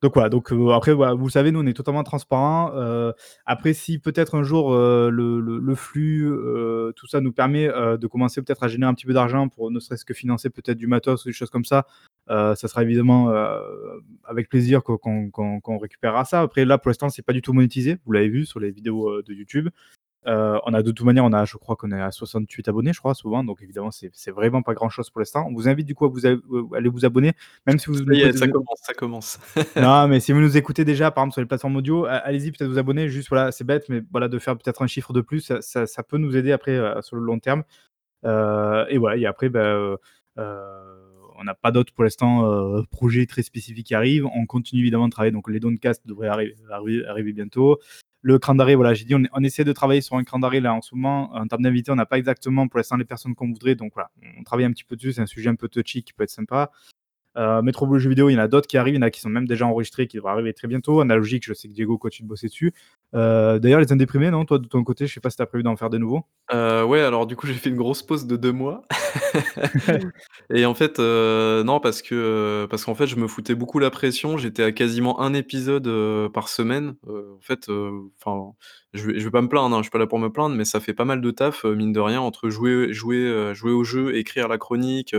Donc 0.03 0.13
voilà, 0.15 0.29
donc 0.29 0.51
heu, 0.53 0.71
après 0.73 0.93
vous 0.93 1.25
le 1.25 1.31
savez, 1.31 1.51
nous 1.51 1.61
on 1.61 1.67
est 1.67 1.73
totalement 1.73 2.03
transparent, 2.03 2.71
heu, 2.75 3.13
après 3.45 3.73
si 3.73 4.00
peut-être 4.00 4.35
un 4.35 4.43
jour, 4.43 4.73
heu, 4.73 5.09
le 5.11 5.39
le 5.41 5.75
flux, 5.75 6.25
heu, 6.29 6.93
tout 6.95 7.07
ça 7.07 7.21
nous 7.21 7.33
permet, 7.33 7.67
de 7.69 8.07
commencer 8.07 8.41
peut-être 8.43 8.63
à 8.63 8.69
générer 8.69 8.89
un 8.91 8.95
petit 8.95 9.05
peu 9.07 9.13
d'argent 9.13 9.50
pour 9.50 9.71
ne 9.71 9.79
serait-ce 9.79 10.05
que 10.05 10.13
financer 10.13 10.50
peut-être 10.51 10.77
du 10.77 10.88
matos 10.88 11.25
ou 11.25 11.29
des 11.29 11.33
choses 11.33 11.50
comme 11.51 11.65
ça, 11.65 11.88
ça 12.29 12.55
sera 12.55 12.83
évidemment, 12.83 13.31
avec 14.25 14.50
plaisir 14.50 14.83
qu'on 14.83 15.77
récupérera 15.79 16.25
ça. 16.25 16.41
Après 16.41 16.65
là, 16.65 16.77
pour 16.77 16.89
l'instant, 16.89 17.09
c'est 17.09 17.23
pas 17.25 17.33
du 17.33 17.41
tout 17.41 17.53
monétisé, 17.53 17.97
vous 18.05 18.13
l'avez 18.13 18.29
vu 18.29 18.45
sur 18.45 18.59
les 18.59 18.71
vidéos, 18.71 19.21
de 19.23 19.33
YouTube. 19.33 19.69
Heu, 20.28 20.60
on 20.66 20.74
a 20.74 20.84
de 20.84 20.92
toute 20.92 21.06
manière, 21.06 21.25
on 21.25 21.34
a 21.34 21.46
je 21.46 21.58
crois 21.58 21.75
qu'on 21.75 21.92
est 21.92 22.00
à 22.00 22.12
68 22.12 22.68
abonnés, 22.68 22.94
je 22.94 23.00
crois, 23.00 23.16
souvent, 23.16 23.44
donc 23.44 23.62
évidemment, 23.63 23.90
c'est 23.92 24.32
vraiment 24.32 24.62
pas 24.62 24.74
grand-chose 24.75 25.10
pour 25.10 25.20
l'instant. 25.20 25.48
On 25.50 25.54
vous 25.54 25.68
invite 25.68 25.88
du 25.88 25.96
coup 25.96 26.06
à 26.06 26.10
vous 26.10 26.28
a 26.28 26.30
heu, 26.30 26.42
aller 26.75 26.90
vous 26.90 27.06
abonner, 27.06 27.34
même 27.66 27.80
si 27.80 27.88
vous 27.88 27.96
Ça 27.98 28.34
ça 28.34 28.48
commence, 28.48 28.80
ça 28.84 28.94
commence. 28.94 29.40
non, 29.78 30.08
mais 30.08 30.20
si 30.20 30.32
vous 30.32 30.40
nous 30.40 30.58
écoutez 30.58 30.86
déjà, 30.86 31.10
par 31.12 31.24
exemple, 31.24 31.34
sur 31.34 31.42
les 31.42 31.48
plateformes 31.48 31.75
audio, 31.75 32.06
allez-y, 32.06 32.51
peut-être 32.51 32.70
vous 32.70 32.78
abonner, 32.78 33.10
juste 33.10 33.30
voilà, 33.30 33.51
c'est 33.51 33.63
bête, 33.63 33.90
mais 33.90 34.01
voilà, 34.12 34.28
de 34.28 34.38
faire 34.38 34.56
peut-être 34.58 34.82
un 34.84 34.88
chiffre 34.88 35.12
de 35.13 35.22
plus, 35.22 35.42
ça 35.42 35.62
ça 35.62 35.88
ça 35.88 36.04
peut 36.04 36.18
nous 36.18 36.38
aider 36.38 36.51
après, 36.51 36.78
heu, 36.78 37.01
sur 37.01 37.16
le 37.16 37.24
long 37.24 37.40
terme. 37.40 37.63
Et 38.25 38.98
voilà 39.00 39.18
et 39.18 39.25
après, 39.25 39.50
bah, 39.50 39.63
heu, 39.74 39.98
on 41.40 41.44
n'a 41.46 41.56
pas 41.56 41.72
d'autres 41.72 41.94
pour 41.94 42.04
l'instant, 42.04 42.84
projets 42.92 43.25
très 43.25 43.42
spécifiques 43.44 43.88
qui 43.88 43.96
arrivent. 43.96 44.28
On 44.28 44.46
continue 44.46 44.82
évidemment 44.82 45.08
de 45.08 45.12
travailler, 45.13 45.32
donc 45.32 45.50
les 45.50 45.60
Downcast 45.60 46.06
devraient 46.08 46.28
arri 46.28 46.54
arri 46.72 47.04
arriver 47.06 47.34
bientôt. 47.34 47.80
Le 48.24 48.38
Cran 48.38 48.54
d'arrêt, 48.54 48.75
voilà, 48.75 48.94
j'ai 48.94 49.06
dit, 49.06 49.16
on 49.16 49.44
essaie 49.44 49.63
de 49.63 49.74
travailler 49.74 50.01
sur 50.01 50.16
un 50.16 50.24
Cran 50.24 50.38
d'arrêt 50.40 50.60
là 50.60 50.75
en 50.75 50.82
ce 50.82 50.94
moment. 50.94 51.34
En 51.34 51.48
termes 51.48 51.63
d'invités, 51.63 51.92
on 51.92 51.96
n'a 51.96 52.06
pas 52.06 52.20
exactement 52.20 52.68
pour 52.68 52.78
l'instant 52.78 52.98
les 52.98 53.06
personnes 53.06 53.34
qu'on 53.34 53.48
voudrait, 53.48 53.75
donc 53.75 53.94
voilà, 53.96 54.12
on 54.40 54.44
travaille 54.44 54.66
un 54.66 54.72
petit 54.72 54.84
peu 54.84 54.96
dessus. 54.96 55.13
C'est 55.13 55.22
un 55.22 55.25
sujet 55.25 55.50
un 55.50 55.56
peu 55.56 55.68
touchy 55.68 56.04
qui 56.04 56.13
peut 56.13 56.24
être 56.24 56.30
sympa. 56.30 56.72
Heu, 57.38 57.61
Metro 57.61 57.85
Boulot 57.88 58.00
Jeux 58.00 58.09
Vidéo, 58.09 58.29
il 58.29 58.33
y 58.33 58.35
en 58.35 58.39
a 58.39 58.47
d'autres 58.47 58.67
qui 58.67 58.77
arrivent, 58.77 58.95
il 58.95 58.97
y 58.97 59.00
en 59.00 59.03
a 59.07 59.09
qui 59.11 59.21
sont 59.21 59.29
même 59.29 59.47
déjà 59.47 59.65
enregistrés, 59.65 60.07
qui 60.07 60.17
devraient 60.17 60.31
arriver 60.33 60.53
très 60.53 60.67
bientôt. 60.67 61.00
Analogique, 61.00 61.45
je 61.45 61.53
sais 61.53 61.67
que 61.67 61.73
Diego 61.73 61.97
continue 61.97 62.25
de 62.25 62.29
bosser 62.29 62.47
dessus. 62.47 62.73
Heu, 63.15 63.59
d'ailleurs, 63.59 63.79
les 63.79 63.91
Indéprimés, 63.91 64.31
non, 64.31 64.45
toi 64.45 64.57
de 64.59 64.67
ton 64.67 64.83
côté, 64.83 65.07
je 65.07 65.13
sais 65.13 65.19
pas 65.19 65.29
si 65.29 65.38
tu 65.38 65.41
as 65.43 65.45
prévu 65.45 65.63
d'en 65.63 65.75
faire 65.75 65.89
des 65.89 66.00
nouveaux? 66.00 66.23
Heu, 66.53 66.83
ouais, 66.83 67.00
alors 67.01 67.27
du 67.27 67.35
coup, 67.35 67.47
j'ai 67.47 67.53
fait 67.53 67.69
une 67.69 67.77
grosse 67.77 68.03
pause 68.03 68.27
de 68.27 68.35
2 68.35 68.51
mois 68.51 68.83
et 70.53 70.65
en 70.65 70.73
fait, 70.73 71.00
heu, 71.00 71.63
non 71.65 71.79
parce 71.79 72.01
que, 72.01 72.15
heu, 72.63 72.67
parce 72.69 72.85
qu'en 72.85 72.95
fait, 72.95 73.07
je 73.07 73.15
me 73.15 73.27
foutais 73.27 73.55
beaucoup 73.55 73.79
la 73.79 73.89
pression. 73.89 74.38
J'étais 74.38 74.63
à 74.63 74.71
quasiment 74.71 75.21
un 75.21 75.33
épisode, 75.33 75.89
par 76.33 76.50
semaine. 76.50 76.95
En 77.07 77.39
fait, 77.41 77.67
enfin, 78.23 78.53
je 78.93 79.07
vais 79.07 79.19
je 79.19 79.25
vais 79.25 79.31
pas 79.31 79.41
me 79.41 79.47
plaindre, 79.50 79.75
hein, 79.75 79.79
je 79.79 79.83
suis 79.83 79.91
pas 79.91 80.00
là 80.00 80.07
pour 80.07 80.19
me 80.19 80.29
plaindre, 80.29 80.55
mais 80.55 80.65
ça 80.65 80.79
fait 80.79 80.93
pas 80.93 81.05
mal 81.05 81.21
de 81.21 81.31
taf, 81.31 81.63
mine 81.65 81.93
de 81.93 82.00
rien, 82.00 82.21
entre 82.21 82.50
jouer 82.50 82.93
jouer, 82.93 83.51
jouer 83.53 83.71
au 83.71 83.83
jeu, 83.83 84.15
écrire 84.15 84.47
la 84.47 84.57
chronique, 84.57 85.15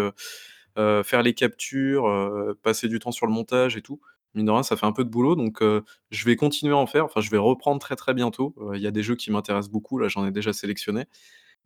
faire 1.05 1.23
les 1.23 1.35
captures, 1.35 2.07
heu, 2.09 2.59
passer 2.63 2.89
du 2.89 2.99
temps 2.99 3.13
sur 3.13 3.27
le 3.27 3.33
montage 3.33 3.77
et 3.77 3.83
tout. 3.83 4.01
Mine 4.35 4.47
de 4.47 4.51
rien, 4.51 4.63
ça 4.63 4.77
fait 4.77 4.87
un 4.87 4.93
peu 4.93 5.05
de 5.05 5.11
boulot 5.11 5.37
donc 5.37 5.61
heu, 5.63 5.85
je 6.11 6.25
vais 6.25 6.37
continuer 6.37 6.73
à 6.75 6.79
en 6.79 6.87
faire. 6.87 7.05
Enfin, 7.05 7.21
je 7.21 7.31
vais 7.31 7.39
reprendre 7.39 7.81
très, 7.81 7.97
très 7.97 8.15
bientôt. 8.15 8.55
Il 8.75 8.81
y 8.81 8.87
a 8.87 8.91
des 8.91 9.03
jeux 9.03 9.17
qui 9.17 9.31
m'intéressent 9.31 9.71
beaucoup, 9.73 9.99
là, 9.99 10.09
j'en 10.09 10.27
ai 10.27 10.31
déjà 10.31 10.53
sélectionné 10.53 11.05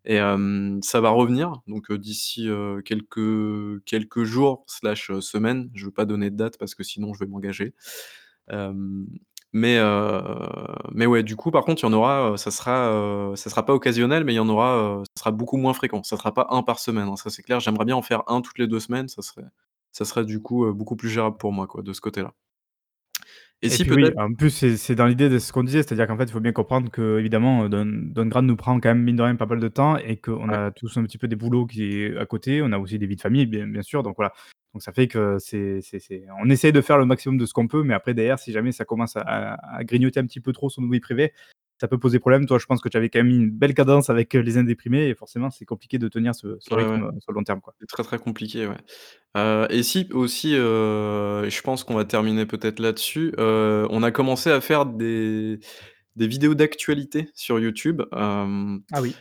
et 0.04 0.18
ça 0.82 1.00
va 1.00 1.10
revenir 1.10 1.62
donc 1.66 1.92
d'ici, 1.92 2.48
quelques 2.84 3.84
quelques 3.84 4.24
jours 4.24 4.64
slash, 4.68 5.10
semaines. 5.20 5.70
Je 5.74 5.86
veux 5.86 5.90
pas 5.92 6.06
donner 6.06 6.30
de 6.30 6.36
date 6.36 6.58
parce 6.58 6.74
que 6.74 6.84
sinon 6.84 7.14
je 7.14 7.20
vais 7.20 7.26
m'engager. 7.30 7.74
Mais 9.58 9.78
heu, 9.78 10.20
mais 10.92 11.06
ouais, 11.06 11.22
du 11.22 11.34
coup, 11.36 11.50
par 11.50 11.64
contre, 11.64 11.82
il 11.82 11.86
y 11.86 11.88
en 11.88 11.92
aura, 11.94 12.32
heu, 12.32 12.36
ça 12.36 12.50
sera, 12.50 12.90
heu, 13.32 13.36
ça 13.36 13.48
sera 13.48 13.64
pas 13.64 13.72
occasionnel, 13.74 14.22
mais 14.24 14.34
il 14.34 14.36
y 14.36 14.38
en 14.40 14.48
aura, 14.50 14.98
heu, 15.00 15.04
ça 15.16 15.20
sera 15.20 15.30
beaucoup 15.30 15.56
moins 15.56 15.72
fréquent. 15.72 16.02
Ça 16.02 16.16
sera 16.18 16.34
pas 16.34 16.46
un 16.50 16.62
par 16.62 16.78
semaine, 16.78 17.08
hein, 17.08 17.16
ça 17.16 17.30
c'est 17.30 17.42
clair. 17.42 17.58
J'aimerais 17.60 17.86
bien 17.86 17.96
en 17.96 18.02
faire 18.02 18.22
un 18.28 18.42
toutes 18.42 18.58
les 18.58 18.66
2 18.66 18.80
semaines, 18.80 19.08
ça 19.08 19.22
serait 19.22 19.44
ça 19.92 20.04
serait 20.04 20.24
du 20.26 20.42
coup, 20.42 20.66
heu, 20.66 20.72
beaucoup 20.74 20.96
plus 20.96 21.08
gérable 21.08 21.38
pour 21.38 21.52
moi 21.52 21.66
quoi, 21.66 21.82
de 21.82 21.92
ce 21.94 22.00
côté-là. 22.02 22.32
Et 23.62 23.68
Et 23.68 23.78
si 23.78 23.84
puis 23.84 23.90
oui, 23.90 24.12
peut-être 24.12 24.16
en 24.16 24.32
plus, 24.34 24.50
c'est 24.50 24.76
c'est 24.76 24.94
dans 24.94 25.06
l'idée 25.06 25.28
de 25.28 25.38
ce 25.40 25.52
qu'on 25.52 25.64
disait, 25.64 25.82
c'est-à-dire 25.82 26.06
qu'en 26.06 26.16
fait, 26.16 26.24
il 26.24 26.30
faut 26.32 26.40
bien 26.40 26.52
comprendre 26.52 26.88
qu'évidemment, 26.90 27.64
heu, 27.64 27.68
Grad 28.28 28.44
nous 28.44 28.54
prend 28.56 28.78
quand 28.80 28.90
même, 28.90 29.02
mine 29.02 29.16
de 29.16 29.22
rien, 29.22 29.34
pas 29.34 29.46
mal 29.46 29.58
de 29.60 29.66
temps 29.68 29.96
et 29.96 30.16
qu'on 30.18 30.48
ouais, 30.48 30.52
a 30.52 30.70
tous 30.70 30.96
un 30.98 31.02
petit 31.02 31.18
peu 31.18 31.26
des 31.26 31.34
boulots 31.36 31.66
qui 31.66 31.82
est 32.02 32.16
à 32.16 32.26
côté. 32.26 32.62
On 32.62 32.70
a 32.72 32.78
aussi 32.78 32.98
des 32.98 33.06
vies 33.06 33.16
de 33.16 33.20
famille, 33.20 33.46
bien 33.46 33.66
bien 33.66 33.82
sûr, 33.82 34.02
donc 34.04 34.14
voilà. 34.16 34.32
Donc 34.76 34.82
ça 34.82 34.92
fait 34.92 35.08
que 35.08 35.38
c'est 35.38 35.80
c'est 35.80 35.98
c'est 35.98 36.26
on 36.38 36.50
essaye 36.50 36.70
de 36.70 36.82
faire 36.82 36.98
le 36.98 37.06
maximum 37.06 37.38
de 37.38 37.46
ce 37.46 37.54
qu'on 37.54 37.66
peut, 37.66 37.82
mais 37.82 37.94
après 37.94 38.12
derrière, 38.12 38.38
si 38.38 38.52
jamais 38.52 38.72
ça 38.72 38.84
commence 38.84 39.16
à 39.16 39.22
à 39.22 39.76
à 39.78 39.84
grignoter 39.84 40.20
un 40.20 40.26
petit 40.26 40.38
peu 40.38 40.52
trop 40.52 40.68
son 40.68 40.86
vie 40.86 41.00
privée, 41.00 41.32
ça 41.80 41.88
peut 41.88 41.96
poser 41.96 42.18
problème. 42.18 42.44
Toi, 42.44 42.58
je 42.58 42.66
pense 42.66 42.82
que 42.82 42.90
tu 42.90 42.98
avais 42.98 43.08
quand 43.08 43.20
même 43.20 43.30
une 43.30 43.50
belle 43.50 43.72
cadence 43.72 44.10
avec, 44.10 44.34
heu, 44.34 44.40
les 44.40 44.58
indéprimés 44.58 45.08
et 45.08 45.14
forcément, 45.14 45.48
c'est 45.48 45.64
compliqué 45.64 45.96
de 45.96 46.08
tenir 46.08 46.34
ce 46.34 46.58
ce 46.60 46.74
ouais, 46.74 46.84
ouais, 46.84 46.90
rythme, 46.92 47.10
sur 47.20 47.32
le 47.32 47.36
long 47.36 47.42
terme, 47.42 47.62
quoi. 47.62 47.74
c'est 47.80 47.86
très, 47.86 48.02
très 48.02 48.18
compliqué, 48.18 48.66
ouais. 48.66 48.76
Heu 49.38 49.66
et 49.70 49.82
si 49.82 50.10
aussi, 50.12 50.52
et 50.52 50.58
je 50.58 51.62
pense 51.62 51.82
qu'on 51.82 51.94
va 51.94 52.04
terminer 52.04 52.44
peut-être 52.44 52.78
là-dessus, 52.78 53.32
on 53.38 54.02
a 54.02 54.10
commencé 54.10 54.50
à 54.50 54.60
faire 54.60 54.84
des 54.84 55.58
des 56.16 56.26
vidéos 56.26 56.54
d'actualité 56.54 57.30
sur 57.32 57.58
YouTube. 57.58 58.02
Ah 58.12 58.46
oui. 59.00 59.16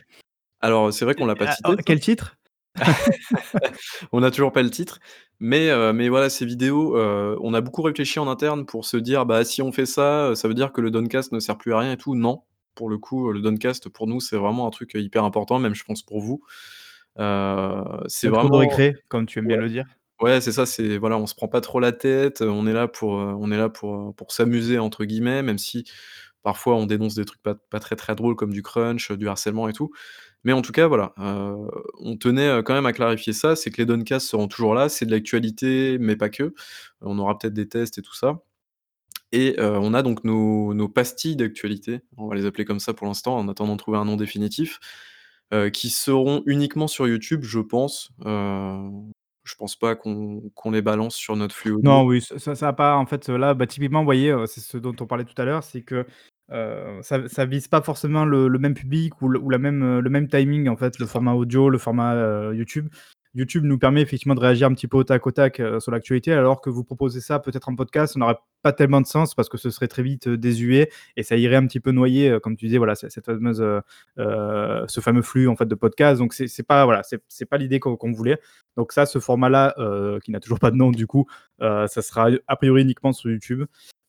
alors 0.59 0.91
c'est 0.91 1.05
vrai 1.05 1.15
qu'on 1.15 1.25
l'a 1.25 1.37
pas 1.37 1.53
cité 1.53 1.71
oh, 1.71 1.75
quel 1.85 2.01
titre? 2.01 2.35
On 4.11 4.19
n'a 4.21 4.31
toujours 4.31 4.51
pas 4.51 4.63
le 4.63 4.69
titre, 4.69 4.99
mais 5.39 5.69
heu, 5.69 5.93
mais 5.93 6.09
voilà, 6.09 6.29
ces 6.29 6.45
vidéos, 6.45 6.97
heu, 6.97 7.37
on 7.41 7.53
a 7.53 7.61
beaucoup 7.61 7.81
réfléchi 7.81 8.19
en 8.19 8.27
interne 8.27 8.65
pour 8.65 8.85
se 8.85 8.97
dire: 8.97 9.25
«Bah, 9.25 9.43
si 9.45 9.61
on 9.61 9.71
fait 9.71 9.85
ça, 9.85 10.29
heu, 10.31 10.35
ça 10.35 10.47
veut 10.47 10.53
dire 10.53 10.71
que 10.73 10.81
le 10.81 10.91
Downcast 10.91 11.31
ne 11.31 11.39
sert 11.39 11.57
plus 11.57 11.73
à 11.73 11.79
rien 11.79 11.93
et 11.93 11.97
tout». 11.97 12.15
Non, 12.15 12.43
pour 12.75 12.89
le 12.89 12.97
coup, 12.97 13.31
le 13.31 13.41
Downcast 13.41 13.89
pour 13.89 14.07
nous, 14.07 14.19
c'est 14.21 14.37
vraiment 14.37 14.67
un 14.67 14.71
truc, 14.71 14.91
hyper 14.95 15.23
important, 15.23 15.59
même 15.59 15.75
je 15.75 15.83
pense 15.83 16.03
pour 16.03 16.19
vous. 16.21 16.41
C'est 18.07 18.29
cour 18.31 18.49
de 18.49 18.57
vraiment 18.57 18.57
récré, 18.57 18.95
comme 19.09 19.25
tu 19.25 19.39
aimes 19.39 19.47
bien 19.47 19.57
le 19.57 19.69
dire. 19.69 19.85
ouais, 20.21 20.41
c'est 20.41 20.51
ça, 20.51 20.65
c'est 20.65 20.97
voilà, 20.97 21.17
on 21.17 21.27
se 21.27 21.35
prend 21.35 21.47
pas 21.47 21.61
trop 21.61 21.79
la 21.79 21.91
tête, 21.91 22.41
on 22.41 22.67
est 22.67 22.73
là 22.73 22.87
pour, 22.87 23.11
on 23.13 23.51
est 23.51 23.57
là 23.57 23.69
pour, 23.69 24.15
pour 24.15 24.31
«s'amuser» 24.31 24.79
entre 24.79 25.05
guillemets, 25.05 25.43
même 25.43 25.57
si 25.57 25.85
parfois 26.43 26.75
on 26.75 26.85
dénonce 26.85 27.15
des 27.15 27.25
trucs 27.25 27.41
pas 27.43 27.55
pas 27.55 27.79
très, 27.79 27.95
très 27.95 28.15
drôles 28.15 28.35
comme 28.35 28.53
du 28.53 28.61
crunch, 28.63 29.11
du 29.13 29.27
harcèlement 29.29 29.67
et 29.69 29.73
tout. 29.73 29.91
Mais 30.45 30.53
en 30.53 30.61
tout 30.61 30.71
cas, 30.71 30.87
voilà, 30.87 31.13
heu, 31.19 31.67
on 31.99 32.15
tenait, 32.17 32.47
heu, 32.47 32.63
quand 32.63 32.73
même 32.75 32.85
à 32.85 32.93
clarifier 32.93 33.33
ça, 33.33 33.57
c'est 33.57 33.71
que 33.71 33.77
les 33.77 33.85
Doncasts 33.85 34.27
seront 34.29 34.47
toujours 34.47 34.73
là, 34.75 34.87
c'est 34.89 35.05
de 35.05 35.11
l'actualité, 35.11 35.97
mais 35.99 36.15
pas 36.15 36.29
que. 36.29 36.53
On 37.01 37.19
aura 37.19 37.37
peut-être 37.37 37.53
des 37.53 37.67
tests 37.67 37.97
et 37.97 38.01
tout 38.01 38.15
ça 38.15 38.39
et 39.31 39.55
on 39.59 39.93
a 39.93 40.01
donc 40.03 40.23
nos 40.23 40.87
pastilles 40.89 41.35
d'actualité, 41.35 42.01
on 42.17 42.27
va 42.29 42.35
les 42.35 42.45
appeler 42.45 42.65
comme 42.65 42.79
ça 42.79 42.93
pour 42.93 43.07
l'instant, 43.07 43.37
en 43.37 43.49
attendant 43.49 43.73
de 43.73 43.79
trouver 43.79 43.97
un 43.97 44.05
nom 44.05 44.15
définitif, 44.15 44.79
qui 45.73 45.89
seront 45.89 46.43
uniquement 46.45 46.87
sur 46.87 47.07
YouTube, 47.07 47.41
je 47.43 47.59
pense. 47.59 48.11
Heu, 48.25 48.89
je 49.43 49.55
pense 49.55 49.75
pas 49.75 49.95
qu'on 49.95 50.41
les 50.71 50.81
balance 50.81 51.15
sur 51.15 51.35
notre 51.35 51.53
flux. 51.55 51.75
Non, 51.81 52.03
oui, 52.05 52.21
ça 52.21 52.39
ça 52.39 52.55
ça 52.55 52.69
a 52.69 52.73
pas 52.73 52.95
en 52.95 53.05
fait, 53.05 53.27
là, 53.29 53.53
bah, 53.53 53.67
typiquement, 53.67 53.99
vous 53.99 54.05
voyez, 54.05 54.33
c'est 54.47 54.61
ce 54.61 54.77
dont 54.77 54.95
on 55.01 55.05
parlait 55.05 55.25
tout 55.25 55.39
à 55.41 55.45
l'heure, 55.45 55.63
c'est 55.63 55.81
que, 55.81 56.05
heu, 56.51 56.99
ça 57.01 57.27
ça 57.27 57.45
vise 57.45 57.67
pas 57.67 57.81
forcément 57.81 58.25
le 58.25 58.47
le 58.47 58.59
même 58.59 58.73
public 58.73 59.21
ou 59.21 59.27
le 59.29 59.39
ou 59.39 59.49
la 59.49 59.57
même, 59.57 59.99
le 59.99 60.09
même 60.09 60.27
timing, 60.27 60.67
en 60.69 60.77
fait, 60.77 60.99
le 60.99 61.05
format 61.05 61.33
audio, 61.33 61.69
le 61.69 61.77
format, 61.77 62.15
heu, 62.15 62.55
YouTube. 62.55 62.87
YouTube 63.37 63.65
nous 63.65 63.77
permet 63.77 64.01
effectivement 64.01 64.33
de 64.35 64.39
réagir 64.39 64.67
un 64.67 64.73
petit 64.73 64.87
peu 64.87 64.95
au 64.97 65.03
tac 65.03 65.27
au 65.27 65.31
tac, 65.31 65.59
heu, 65.59 65.79
sur 65.81 65.91
l'actualité, 65.91 66.31
alors 66.31 66.61
que 66.61 66.69
vous 66.69 66.85
proposez 66.85 67.19
ça 67.19 67.39
peut-être 67.39 67.67
en 67.67 67.75
podcast, 67.75 68.13
ça 68.13 68.19
n'aurait 68.19 68.37
pas 68.61 68.71
tellement 68.71 69.01
de 69.01 69.05
sens 69.07 69.35
parce 69.35 69.49
que 69.49 69.57
ce 69.57 69.69
serait 69.71 69.89
très 69.89 70.03
vite, 70.03 70.29
désuet 70.29 70.89
et 71.17 71.23
ça 71.23 71.35
irait 71.35 71.57
un 71.57 71.67
petit 71.67 71.81
peu 71.81 71.91
noyer, 71.91 72.37
comme 72.41 72.55
tu 72.55 72.65
disais, 72.67 72.77
voilà, 72.77 72.95
cette 72.95 73.25
fameuse, 73.25 73.61
ce 74.17 74.99
fameux 75.01 75.21
flux, 75.21 75.49
en 75.49 75.55
fait, 75.57 75.65
de 75.65 75.75
podcast. 75.75 76.19
Donc 76.19 76.33
c'est 76.33 76.63
pas, 76.63 76.85
voilà, 76.85 77.01
c'est 77.27 77.45
pas 77.45 77.57
l'idée 77.57 77.79
qu'on 77.81 78.11
voulait. 78.13 78.39
Donc 78.77 78.93
ça, 78.93 79.05
ce 79.05 79.19
format-là, 79.19 79.75
qui 80.23 80.31
n'a 80.31 80.39
toujours 80.39 80.59
pas 80.59 80.71
de 80.71 80.77
nom, 80.77 80.91
du 80.91 81.05
coup, 81.05 81.27
ça 81.59 81.87
sera 81.87 82.29
a 82.47 82.55
priori 82.55 82.83
uniquement 82.83 83.11
sur 83.11 83.29
YouTube. 83.29 83.65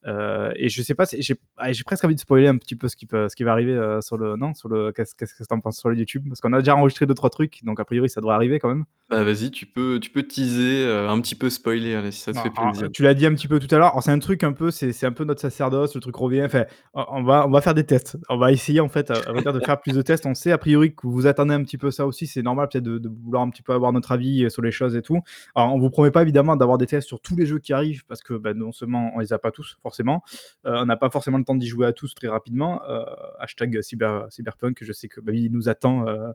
Heu 0.07 0.53
et 0.57 0.69
je 0.69 0.83
sais 0.83 0.95
pas 0.95 1.05
j'ai 1.19 1.35
ah, 1.57 1.73
j'ai 1.73 1.83
presque 1.85 2.05
envie 2.05 2.15
de 2.15 2.21
spoiler 2.21 2.47
un 2.49 2.57
petit 2.59 2.77
peu 2.77 2.89
ce 2.89 2.97
qui 2.97 3.07
peut 3.07 3.29
ce 3.29 3.35
qui 3.37 3.43
va 3.45 3.53
arriver, 3.53 3.73
heu, 3.73 4.01
sur 4.01 4.17
le 4.17 4.37
non, 4.37 4.55
sur 4.55 4.69
le 4.69 4.93
qu'est-ce 4.93 5.15
que 5.15 5.25
tu 5.25 5.31
en 5.51 5.61
penses 5.61 5.79
sur 5.79 5.89
le 5.89 5.97
YouTube? 5.97 6.25
Parce 6.29 6.41
qu'on 6.41 6.53
a 6.53 6.59
déjà 6.59 6.77
enregistré 6.77 7.07
2-3 7.07 7.31
trucs, 7.31 7.65
donc 7.65 7.81
a 7.81 7.85
priori 7.85 8.09
ça 8.09 8.21
devrait 8.21 8.35
arriver 8.35 8.59
quand 8.59 8.69
même. 8.69 8.85
Bah, 9.09 9.23
vas-y, 9.25 9.51
tu 9.51 9.67
peux 9.67 9.99
tu 10.01 10.11
peux 10.11 10.23
teaser, 10.25 10.85
heu, 10.87 11.09
un 11.09 11.21
petit 11.21 11.35
peu 11.35 11.51
spoiler, 11.51 11.95
allez, 11.95 12.11
si 12.11 12.21
ça 12.21 12.33
te 12.33 12.37
Non, 12.37 12.43
fait 12.45 12.51
alors, 12.57 12.71
plaisir. 12.73 12.89
tu 12.93 13.03
l'as 13.03 13.15
dit 13.15 13.27
un 13.27 13.35
petit 13.35 13.49
peu 13.49 13.59
tout 13.59 13.73
à 13.75 13.79
l'heure, 13.79 14.01
c'est 14.03 14.11
un 14.11 14.19
truc 14.19 14.43
un 14.45 14.53
peu, 14.53 14.71
c'est 14.71 15.05
un 15.05 15.13
peu 15.13 15.25
notre 15.25 15.41
sacerdoce, 15.41 15.95
le 15.95 16.01
truc 16.01 16.15
revient, 16.17 16.43
enfin, 16.45 16.65
on 16.95 17.23
va 17.23 17.47
on 17.47 17.51
va 17.51 17.61
faire 17.61 17.75
des 17.75 17.85
tests. 17.85 18.17
On 18.29 18.37
va 18.39 18.53
essayer 18.53 18.81
en 18.81 18.89
fait, 18.89 19.11
à 19.11 19.21
dire, 19.41 19.53
de 19.53 19.61
faire 19.61 19.81
plus 19.81 19.95
de 19.95 20.03
tests. 20.03 20.27
On 20.27 20.35
sait 20.35 20.53
a 20.53 20.59
priori 20.59 20.95
que 20.95 21.07
vous 21.07 21.27
attendez 21.27 21.55
un 21.55 21.63
petit 21.63 21.79
peu 21.79 21.91
ça 21.91 22.07
aussi, 22.07 22.27
c'est 22.27 22.43
normal 22.43 22.69
peut-être 22.71 22.85
de 22.85 22.99
de 22.99 23.09
vouloir 23.09 23.43
un 23.43 23.51
petit 23.51 23.63
peu 23.63 23.73
avoir 23.73 23.93
notre 23.93 24.13
avis, 24.13 24.51
sur 24.51 24.63
les 24.63 24.71
choses 24.71 24.97
et 24.97 25.03
tout. 25.03 25.21
Alors 25.55 25.75
on 25.75 25.79
vous 25.79 25.91
promet 25.91 26.11
pas 26.11 26.23
évidemment 26.23 26.57
d'avoir 26.57 26.79
des 26.79 26.87
tests 26.87 27.09
sur 27.09 27.21
tous 27.21 27.37
les 27.37 27.47
jeux 27.47 27.59
qui 27.59 27.73
arrivent 27.73 28.05
parce 28.07 28.23
que, 28.23 28.35
bah, 28.35 28.55
non 28.55 28.73
seulement 28.73 29.13
on 29.15 29.21
les 29.21 29.33
a 29.33 29.39
pas 29.39 29.51
tous 29.51 29.77
forcément, 29.83 29.96
heu, 30.05 30.25
on 30.65 30.87
n'a 30.87 30.97
pas 30.97 31.11
forcément 31.11 31.38
le 31.38 31.45
temps 31.45 31.55
d'y 31.55 31.67
jouer 31.69 31.87
à 31.87 31.93
tous 31.93 32.15
très 32.15 32.29
rapidement, 32.29 32.83
heu, 32.88 33.05
hashtag 33.38 33.81
cyber 33.83 34.26
cyberpunk, 34.31 34.79
je 34.83 34.93
sais 34.93 35.09
que, 35.09 35.21
bah, 35.21 35.33
il 35.33 35.53
nous 35.53 35.69
attend, 35.69 36.07
heu, 36.09 36.33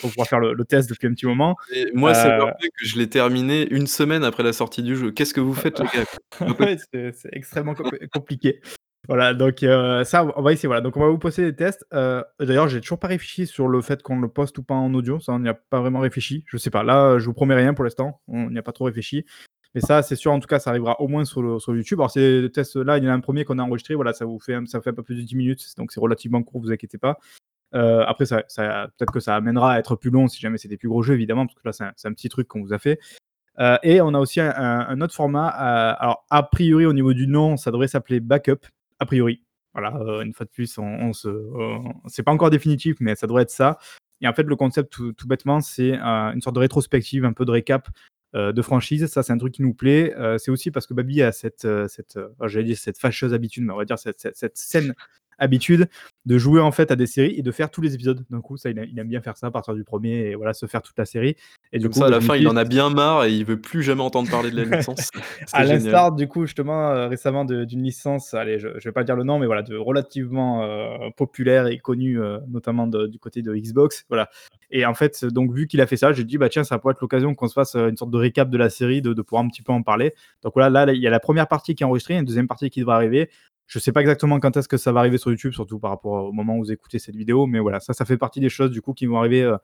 pour 0.00 0.10
pouvoir 0.10 0.28
faire 0.28 0.38
le 0.40 0.52
le 0.52 0.64
test 0.64 0.88
depuis 0.88 1.08
un 1.08 1.12
petit 1.12 1.26
moment. 1.26 1.56
Et 1.74 1.90
moi, 1.92 2.14
c'est 2.14 2.28
vrai 2.28 2.52
que 2.60 2.86
je 2.86 2.98
l'ai 2.98 3.08
terminé 3.08 3.68
une 3.70 3.86
semaine 3.86 4.24
après 4.24 4.42
la 4.42 4.52
sortie 4.52 4.82
du 4.82 4.96
jeu. 4.96 5.10
Qu'est-ce 5.10 5.34
que 5.34 5.40
vous 5.40 5.54
faites 5.54 5.78
les 5.80 5.86
gars? 5.86 6.04
C'est 6.90 7.00
Ouais, 7.00 7.12
extrêmement 7.32 7.74
compl 7.74 7.98
compliqué. 8.08 8.60
Voilà, 9.08 9.34
donc 9.34 9.58
ça, 10.04 10.24
on 10.36 10.42
va 10.42 10.52
essayer, 10.52 10.68
voilà. 10.68 10.80
Donc 10.80 10.96
on 10.96 11.00
va 11.00 11.08
vous 11.08 11.18
poster 11.18 11.42
des 11.42 11.56
tests. 11.56 11.84
D'ailleurs, 11.90 12.68
j'ai 12.68 12.80
toujours 12.80 13.00
pas 13.00 13.08
réfléchi 13.08 13.46
sur 13.48 13.66
le 13.66 13.80
fait 13.82 14.00
qu'on 14.02 14.20
le 14.20 14.28
poste 14.28 14.58
ou 14.58 14.62
pas 14.62 14.74
en 14.74 14.94
audio. 14.94 15.18
Ça, 15.18 15.32
on 15.32 15.40
n'y 15.40 15.48
a 15.48 15.54
pas 15.54 15.80
vraiment 15.80 15.98
réfléchi. 15.98 16.44
Je 16.46 16.56
sais 16.56 16.70
pas. 16.70 16.84
Là, 16.84 17.18
je 17.18 17.26
vous 17.26 17.32
promets 17.34 17.56
rien 17.56 17.74
pour 17.74 17.84
l'instant. 17.84 18.20
On 18.28 18.50
n'y 18.50 18.58
a 18.58 18.62
pas 18.62 18.72
trop 18.72 18.84
réfléchi. 18.84 19.24
Mais 19.74 19.80
ça, 19.80 20.02
c'est 20.02 20.16
sûr, 20.16 20.32
en 20.32 20.40
tout 20.40 20.46
cas, 20.46 20.58
ça 20.58 20.70
arrivera 20.70 21.00
au 21.00 21.08
moins 21.08 21.24
sur 21.24 21.60
sur 21.60 21.74
YouTube. 21.74 22.00
Alors 22.00 22.10
ces 22.10 22.50
tests-là, 22.52 22.98
il 22.98 23.04
y 23.04 23.06
en 23.08 23.10
a 23.10 23.14
un 23.14 23.20
premier 23.20 23.44
qu'on 23.44 23.58
a 23.58 23.62
enregistré. 23.62 23.94
Voilà, 23.94 24.12
ça 24.12 24.24
vous 24.24 24.38
fait 24.38 24.54
un 24.54 24.66
ça 24.66 24.80
fait 24.82 24.90
un 24.90 24.94
peu 24.94 25.02
plus 25.02 25.16
de 25.16 25.22
10 25.22 25.34
minutes, 25.36 25.66
donc 25.78 25.92
c'est 25.92 26.00
relativement 26.00 26.42
court, 26.42 26.60
vous 26.60 26.72
inquiétez 26.72 26.98
pas. 26.98 27.18
Heu, 27.74 28.02
après 28.06 28.26
ça 28.26 28.42
peut-être 28.42 29.12
que 29.12 29.20
ça 29.20 29.36
amènera 29.36 29.74
à 29.74 29.78
être 29.78 29.96
plus 29.96 30.10
long 30.10 30.28
si 30.28 30.40
jamais 30.40 30.58
des 30.62 30.76
plus 30.76 30.88
gros 30.88 31.02
jeux 31.02 31.14
évidemment, 31.14 31.46
parce 31.46 31.58
que 31.58 31.68
là, 31.84 31.92
c'est 31.96 32.08
un 32.08 32.12
petit 32.12 32.28
truc 32.28 32.48
qu'on 32.48 32.62
vous 32.62 32.74
a 32.74 32.78
fait. 32.78 32.98
Heu 33.60 33.78
et 33.82 34.00
on 34.02 34.14
a 34.14 34.18
aussi 34.18 34.40
un 34.40 35.00
autre 35.00 35.14
format, 35.14 35.48
heu, 35.48 35.96
alors 36.00 36.26
a 36.30 36.42
priori 36.42 36.86
au 36.86 36.92
niveau 36.92 37.14
du 37.14 37.26
nom, 37.26 37.56
ça 37.56 37.70
devrait 37.70 37.88
s'appeler 37.88 38.20
Backup, 38.20 38.66
a 39.00 39.06
priori. 39.06 39.42
Voilà, 39.74 39.92
une 40.22 40.34
fois 40.34 40.44
de 40.46 40.50
plus, 40.50 40.76
on 40.78 40.84
on 40.84 41.12
se 41.14 41.28
c'est 42.08 42.22
pas 42.22 42.32
encore 42.32 42.50
définitif, 42.50 42.96
mais 43.00 43.14
ça 43.14 43.26
devrait 43.26 43.44
être 43.44 43.50
ça 43.50 43.78
et 44.22 44.28
en 44.28 44.32
fait, 44.32 44.44
le 44.44 44.56
concept 44.56 44.92
tout 44.92 45.12
tout 45.12 45.26
bêtement, 45.26 45.60
c'est, 45.60 45.94
une 45.94 46.40
sorte 46.40 46.54
de 46.54 46.60
rétrospective, 46.60 47.24
un 47.24 47.32
peu 47.32 47.44
de 47.44 47.50
récap, 47.50 47.88
de 48.34 48.62
franchise. 48.62 49.06
Ça, 49.06 49.22
c'est 49.22 49.32
un 49.32 49.38
truc 49.38 49.54
qui 49.54 49.62
nous 49.62 49.74
plaît. 49.74 50.14
Heu, 50.18 50.38
c'est 50.38 50.50
aussi 50.50 50.70
parce 50.70 50.86
que 50.86 50.94
Baby 50.94 51.22
a 51.22 51.32
cette, 51.32 51.64
heu, 51.64 51.86
cette, 51.88 52.18
j'allais 52.46 52.64
dire 52.66 52.78
cette 52.78 52.98
fâcheuse 52.98 53.34
habitude, 53.34 53.64
mais 53.64 53.72
on 53.72 53.76
va 53.76 53.84
dire 53.84 53.98
cette 53.98 54.20
cette 54.20 54.36
cette 54.36 54.56
habitude 55.42 55.88
de 56.24 56.38
jouer, 56.38 56.60
en 56.60 56.70
fait, 56.70 56.90
à 56.90 56.96
des 56.96 57.06
séries 57.06 57.34
et 57.36 57.42
de 57.42 57.50
faire 57.50 57.70
tous 57.70 57.80
les 57.80 57.94
épisodes 57.94 58.24
d'un 58.30 58.40
coup. 58.40 58.56
Ça, 58.56 58.70
il 58.70 58.78
aime 58.78 58.86
il 58.90 58.98
aime 58.98 59.08
bien 59.08 59.20
faire 59.20 59.36
ça, 59.36 59.48
à 59.48 59.50
partir 59.50 59.74
du 59.74 59.84
premier 59.84 60.30
et 60.30 60.34
voilà, 60.34 60.54
se 60.54 60.66
faire 60.66 60.82
toute 60.82 60.96
la 60.98 61.04
série 61.04 61.36
et 61.72 61.78
du 61.78 61.84
Comme 61.84 61.92
coup, 61.92 61.98
ça, 62.00 62.06
à 62.06 62.10
bah, 62.10 62.16
la 62.16 62.20
fin, 62.20 62.36
il 62.36 62.46
en 62.48 62.56
a 62.56 62.64
bien 62.64 62.90
marre 62.90 63.24
et 63.24 63.32
il 63.32 63.44
veut 63.44 63.60
plus 63.60 63.82
jamais 63.82 64.02
entendre 64.02 64.30
parler 64.30 64.50
de 64.50 64.62
la 64.62 64.64
licence. 64.78 65.10
À 65.52 65.64
l'instar, 65.64 66.12
du 66.12 66.28
coup, 66.28 66.46
justement, 66.46 66.92
heu, 66.92 67.06
récemment 67.06 67.44
d'une 67.44 67.82
licence, 67.82 68.34
allez, 68.34 68.58
je 68.58 68.68
je 68.78 68.88
vais 68.88 68.92
pas 68.92 69.04
dire 69.04 69.16
le 69.16 69.24
nom, 69.24 69.38
mais 69.38 69.46
voilà, 69.46 69.62
de 69.62 69.76
relativement, 69.76 70.62
heu, 70.64 71.10
populaire 71.16 71.66
et 71.66 71.78
connue, 71.78 72.18
heu, 72.20 72.38
notamment 72.48 72.86
de 72.86 73.06
du 73.06 73.18
côté 73.18 73.42
de 73.42 73.54
Xbox, 73.54 74.04
voilà 74.08 74.28
et 74.72 74.86
en 74.86 74.94
fait, 74.94 75.24
donc 75.26 75.52
vu 75.52 75.66
qu'il 75.66 75.80
a 75.82 75.86
fait 75.86 75.98
ça, 75.98 76.12
j'ai 76.12 76.24
dit: 76.24 76.38
«Bah, 76.38 76.48
tiens, 76.48 76.64
ça 76.64 76.78
pourrait 76.78 76.92
être 76.92 77.02
l'occasion 77.02 77.34
qu'on 77.34 77.46
se 77.46 77.52
fasse, 77.52 77.76
une 77.76 77.96
sorte 77.96 78.10
de 78.10 78.16
récap 78.16 78.48
de 78.48 78.56
la 78.56 78.70
série, 78.70 79.02
de 79.02 79.12
de 79.12 79.22
pouvoir 79.22 79.44
un 79.44 79.48
petit 79.48 79.62
peu 79.62 79.70
en 79.72 79.82
parler». 79.82 80.14
Donc 80.42 80.54
voilà, 80.54 80.70
là, 80.70 80.86
là, 80.86 80.92
il 80.94 81.00
y 81.00 81.06
a 81.06 81.10
la 81.10 81.20
première 81.20 81.46
partie 81.46 81.74
qui 81.74 81.82
est 81.82 81.86
enregistrée, 81.86 82.16
une 82.16 82.24
deuxième 82.24 82.48
partie 82.48 82.70
qui 82.70 82.80
devrait 82.80 82.94
arriver. 82.94 83.30
Je 83.68 83.78
sais 83.78 83.92
pas 83.92 84.00
exactement 84.00 84.38
quand 84.40 84.56
est-ce 84.56 84.68
que 84.68 84.76
ça 84.76 84.92
va 84.92 85.00
arriver 85.00 85.18
sur 85.18 85.30
YouTube, 85.30 85.52
surtout 85.52 85.78
par 85.78 85.90
rapport 85.90 86.24
au 86.26 86.32
moment 86.32 86.56
où 86.56 86.60
vous 86.64 86.72
écoutez 86.72 86.98
cette 86.98 87.16
vidéo, 87.16 87.46
mais 87.46 87.58
voilà, 87.60 87.80
ça, 87.80 87.92
ça 87.94 88.04
fait 88.04 88.18
partie 88.18 88.40
des 88.40 88.48
choses, 88.48 88.70
du 88.70 88.82
coup, 88.82 88.92
qui 88.92 89.06
vont 89.06 89.18
arriver, 89.18 89.42
heu 89.42 89.56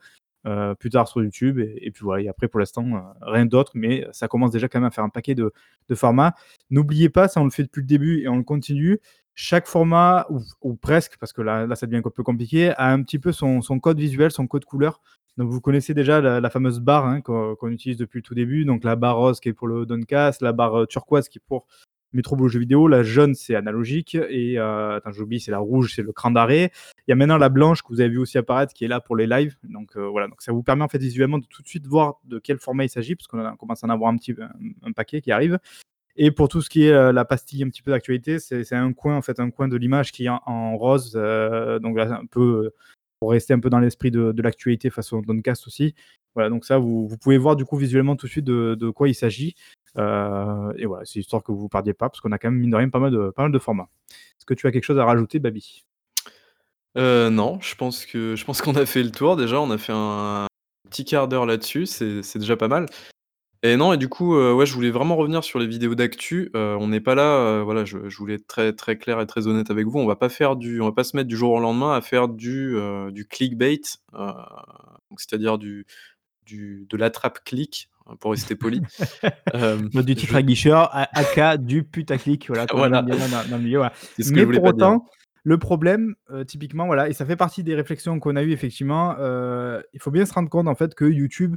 heu, 0.47 0.75
plus 0.77 0.91
tard 0.91 1.09
sur 1.09 1.23
YouTube 1.23 1.59
et 1.59 1.91
puis 1.93 2.05
voilà 2.05 2.23
et 2.25 2.29
après 2.29 2.49
pour 2.49 2.61
l'instant, 2.61 2.85
heu, 2.87 3.01
rien 3.23 3.45
d'autre, 3.47 3.73
mais 3.75 4.07
ça 4.13 4.29
commence 4.29 4.53
déjà 4.53 4.69
quand 4.69 4.79
même 4.81 4.87
à 4.89 4.91
faire 4.93 5.05
un 5.05 5.09
paquet 5.11 5.35
de 5.35 5.53
formats. 5.95 6.35
N'oubliez 6.71 7.09
pas, 7.11 7.29
ça 7.29 7.41
on 7.41 7.45
le 7.45 7.51
fait 7.51 7.65
depuis 7.65 7.81
le 7.83 7.87
début 7.89 8.21
et 8.23 8.29
on 8.29 8.37
le 8.39 8.45
continue, 8.45 9.01
chaque 9.35 9.67
format 9.67 10.27
ou 10.63 10.75
presque, 10.77 11.17
parce 11.21 11.33
que 11.33 11.43
là 11.43 11.67
là 11.67 11.75
ça 11.77 11.87
devient 11.87 11.99
un 12.05 12.11
peu 12.11 12.23
compliqué, 12.23 12.71
a 12.77 12.93
un 12.93 13.03
petit 13.03 13.19
peu 13.19 13.33
son 13.33 13.61
code 13.81 13.99
visuel, 13.99 14.31
son 14.31 14.47
code 14.47 14.65
couleur. 14.65 15.01
Donc 15.39 15.51
vous 15.51 15.61
connaissez 15.61 15.95
déjà 15.95 16.21
la 16.41 16.51
fameuse 16.51 16.81
barre, 16.81 17.07
hein, 17.07 17.21
qu'on 17.21 17.69
utilise 17.71 17.97
depuis 17.99 18.19
le 18.19 18.23
tout 18.23 18.35
début, 18.35 18.65
donc 18.65 18.85
la 18.85 18.97
barre 18.97 19.17
rose 19.19 19.41
qui 19.41 19.49
est 19.51 19.53
pour 19.55 19.69
le 19.69 19.87
Downcast, 19.87 20.41
la 20.43 20.53
barre, 20.53 20.87
turquoise 20.89 21.29
qui 21.29 21.39
est 21.39 21.43
pour 21.47 21.67
métro 22.13 22.37
boulot 22.37 22.49
jeu 22.49 22.61
vidéo. 22.61 22.89
La 22.89 23.03
jaune, 23.03 23.35
c'est 23.35 23.55
analogique. 23.55 24.15
Et 24.15 24.59
euh, 24.59 25.01
j'oublie, 25.11 25.41
c'est 25.41 25.51
la 25.51 25.59
rouge, 25.59 25.93
c'est 25.95 26.03
le 26.03 26.13
cran 26.13 26.31
d'arrêt. 26.31 26.71
Il 27.07 27.11
y 27.11 27.13
a 27.13 27.17
maintenant 27.17 27.39
la 27.39 27.49
blanche 27.49 27.83
que 27.83 27.89
vous 27.89 28.01
avez 28.01 28.11
vu 28.11 28.19
aussi 28.19 28.39
apparaître, 28.39 28.73
qui 28.73 28.85
est 28.85 28.89
là 28.89 29.01
pour 29.01 29.17
les 29.17 29.27
lives. 29.27 29.57
Donc 29.65 29.97
euh, 29.97 30.09
voilà, 30.09 30.29
donc 30.29 30.43
ça 30.43 30.53
vous 30.53 30.63
permet 30.63 30.85
en 30.85 30.89
fait 30.89 30.99
visuellement 30.99 31.39
de 31.39 31.47
tout 31.47 31.63
de 31.63 31.69
suite 31.69 31.87
voir 31.87 32.21
de 32.25 32.39
quel 32.39 32.59
format 32.59 32.85
il 32.85 32.89
s'agit, 32.89 33.15
parce 33.15 33.27
qu'on 33.27 33.57
commence 33.57 33.85
à 33.85 33.87
en 33.87 33.91
avoir 33.91 34.11
un 34.11 34.17
petit 34.17 34.35
un, 34.83 34.93
paquet 34.93 35.21
qui 35.21 35.33
arrive. 35.33 35.59
Et 36.17 36.31
pour 36.33 36.49
tout 36.49 36.63
ce 36.63 36.69
qui 36.69 36.85
est 36.85 36.93
euh, 36.93 37.13
la 37.13 37.25
pastille 37.25 37.63
un 37.63 37.69
petit 37.69 37.83
peu 37.83 37.93
d'actualité, 37.93 38.39
c'est 38.39 38.73
un 38.73 38.93
coin 38.93 39.19
en 39.19 39.23
un 39.39 39.51
coin 39.51 39.69
de 39.69 39.77
l'image 39.77 40.13
qui 40.13 40.27
est 40.27 40.29
en, 40.29 40.77
rose. 40.77 41.13
donc 41.13 41.97
là, 41.97 42.19
un 42.21 42.27
peu 42.27 42.73
pour 43.21 43.33
rester 43.33 43.53
un 43.53 43.61
peu 43.61 43.71
dans 43.71 43.81
l'esprit 43.81 44.11
de, 44.13 44.31
de 44.31 44.43
l'actualité 44.43 44.91
façon 44.91 45.21
Doncast 45.21 45.67
aussi. 45.67 45.95
Voilà, 46.39 46.51
donc 46.51 46.65
ça, 46.65 46.79
vous, 46.79 47.09
pouvez 47.21 47.37
voir 47.37 47.57
du 47.57 47.65
coup 47.65 47.77
visuellement 47.77 48.15
tout 48.15 48.27
de 48.27 48.31
suite 48.31 48.45
de, 48.45 48.91
quoi 48.91 49.09
il 49.09 49.15
s'agit. 49.15 49.57
Euh, 49.97 50.73
et 50.77 50.87
voilà, 50.87 51.05
c'est 51.05 51.21
histoire 51.21 51.43
que 51.43 51.53
vous 51.53 51.65
ne 51.65 51.69
perdiez 51.69 51.95
pas, 51.95 52.09
parce 52.09 52.21
qu'on 52.21 52.33
a 52.33 52.39
quand 52.39 52.51
même, 52.51 52.61
mine 52.61 52.71
de 52.71 52.77
rien, 52.77 52.89
pas 52.89 52.99
mal 52.99 53.11
de, 53.11 53.31
pas 53.31 53.43
mal 53.43 53.53
de 53.53 53.59
formats. 53.59 53.89
Est-ce 54.11 54.47
que 54.47 54.55
tu 54.55 54.67
as 54.67 54.73
quelque 54.73 54.85
chose 54.85 54.99
à 54.99 55.05
rajouter, 55.05 55.39
Babi? 55.39 55.85
Euh, 56.97 57.31
Non, 57.31 57.59
je 57.61 57.75
pense 57.75 58.07
que 58.07 58.37
je 58.37 58.45
pense 58.45 58.61
qu'on 58.61 58.75
a 58.75 58.87
fait 58.87 59.03
le 59.03 59.11
tour 59.11 59.37
déjà. 59.37 59.61
On 59.61 59.71
a 59.71 59.79
fait 59.79 59.93
un 59.95 60.47
petit 60.91 61.05
quart 61.05 61.29
d'heure 61.29 61.47
là-dessus, 61.47 61.87
c'est 61.87 62.39
déjà 62.39 62.57
pas 62.57 62.69
mal. 62.69 62.87
Et 63.65 63.77
non, 63.77 63.93
et 63.93 63.97
du 63.97 64.09
coup, 64.09 64.37
euh, 64.37 64.55
ouais, 64.55 64.67
je 64.67 64.73
voulais 64.73 64.91
vraiment 64.91 65.17
revenir 65.17 65.43
sur 65.43 65.59
les 65.59 65.67
vidéos 65.67 65.97
d'actu. 65.97 66.51
on 66.55 66.89
n'est 66.89 67.01
pas 67.01 67.15
là, 67.17 67.63
voilà, 67.63 67.85
je, 67.85 67.99
voulais 68.17 68.35
être 68.35 68.47
très, 68.47 68.73
très 68.73 68.97
clair 68.97 69.21
et 69.21 69.27
très 69.27 69.49
honnête 69.49 69.71
avec 69.71 69.87
vous. 69.87 69.99
On 69.99 70.07
va 70.07 70.17
pas 70.17 70.29
faire 70.29 70.57
du, 70.57 70.81
on 70.81 70.87
va 70.87 70.93
pas 70.93 71.05
se 71.05 71.17
mettre 71.17 71.29
du 71.29 71.37
jour 71.37 71.53
au 71.53 71.61
lendemain 71.61 71.93
à 71.93 72.01
faire 72.01 72.29
du, 72.29 72.77
du 73.11 73.27
clickbait, 73.27 73.81
c'est-à-dire 75.17 75.59
du, 75.59 75.87
de 76.53 76.97
l'attrape-clic, 76.97 77.89
pour 78.17 78.33
rester 78.33 78.57
poli. 78.57 78.83
euh, 79.55 79.77
du 80.03 80.15
titre 80.15 80.35
à 80.35 80.43
guicheur, 80.43 80.91
AK 80.93 81.59
du 81.63 81.83
putaclic, 81.83 82.49
voilà, 82.49 82.67
voilà. 82.73 83.03
Dans, 83.03 83.17
dans, 83.17 83.57
le 83.57 83.63
milieu. 83.63 83.83
Mais 84.31 84.47
pour 84.47 84.65
autant, 84.65 85.05
le 85.45 85.59
problème, 85.59 86.15
euh, 86.31 86.45
typiquement, 86.45 86.87
voilà, 86.87 87.09
et 87.09 87.13
ça 87.13 87.25
fait 87.27 87.37
partie 87.37 87.63
des 87.63 87.75
réflexions 87.75 88.19
qu'on 88.21 88.37
a 88.37 88.43
eues, 88.43 88.53
effectivement, 88.53 89.15
euh, 89.19 89.81
il 89.93 90.01
faut 90.01 90.11
bien 90.11 90.27
se 90.27 90.33
rendre 90.33 90.49
compte, 90.49 90.69
en 90.69 90.75
fait, 90.75 90.95
que 90.95 91.05
YouTube, 91.05 91.57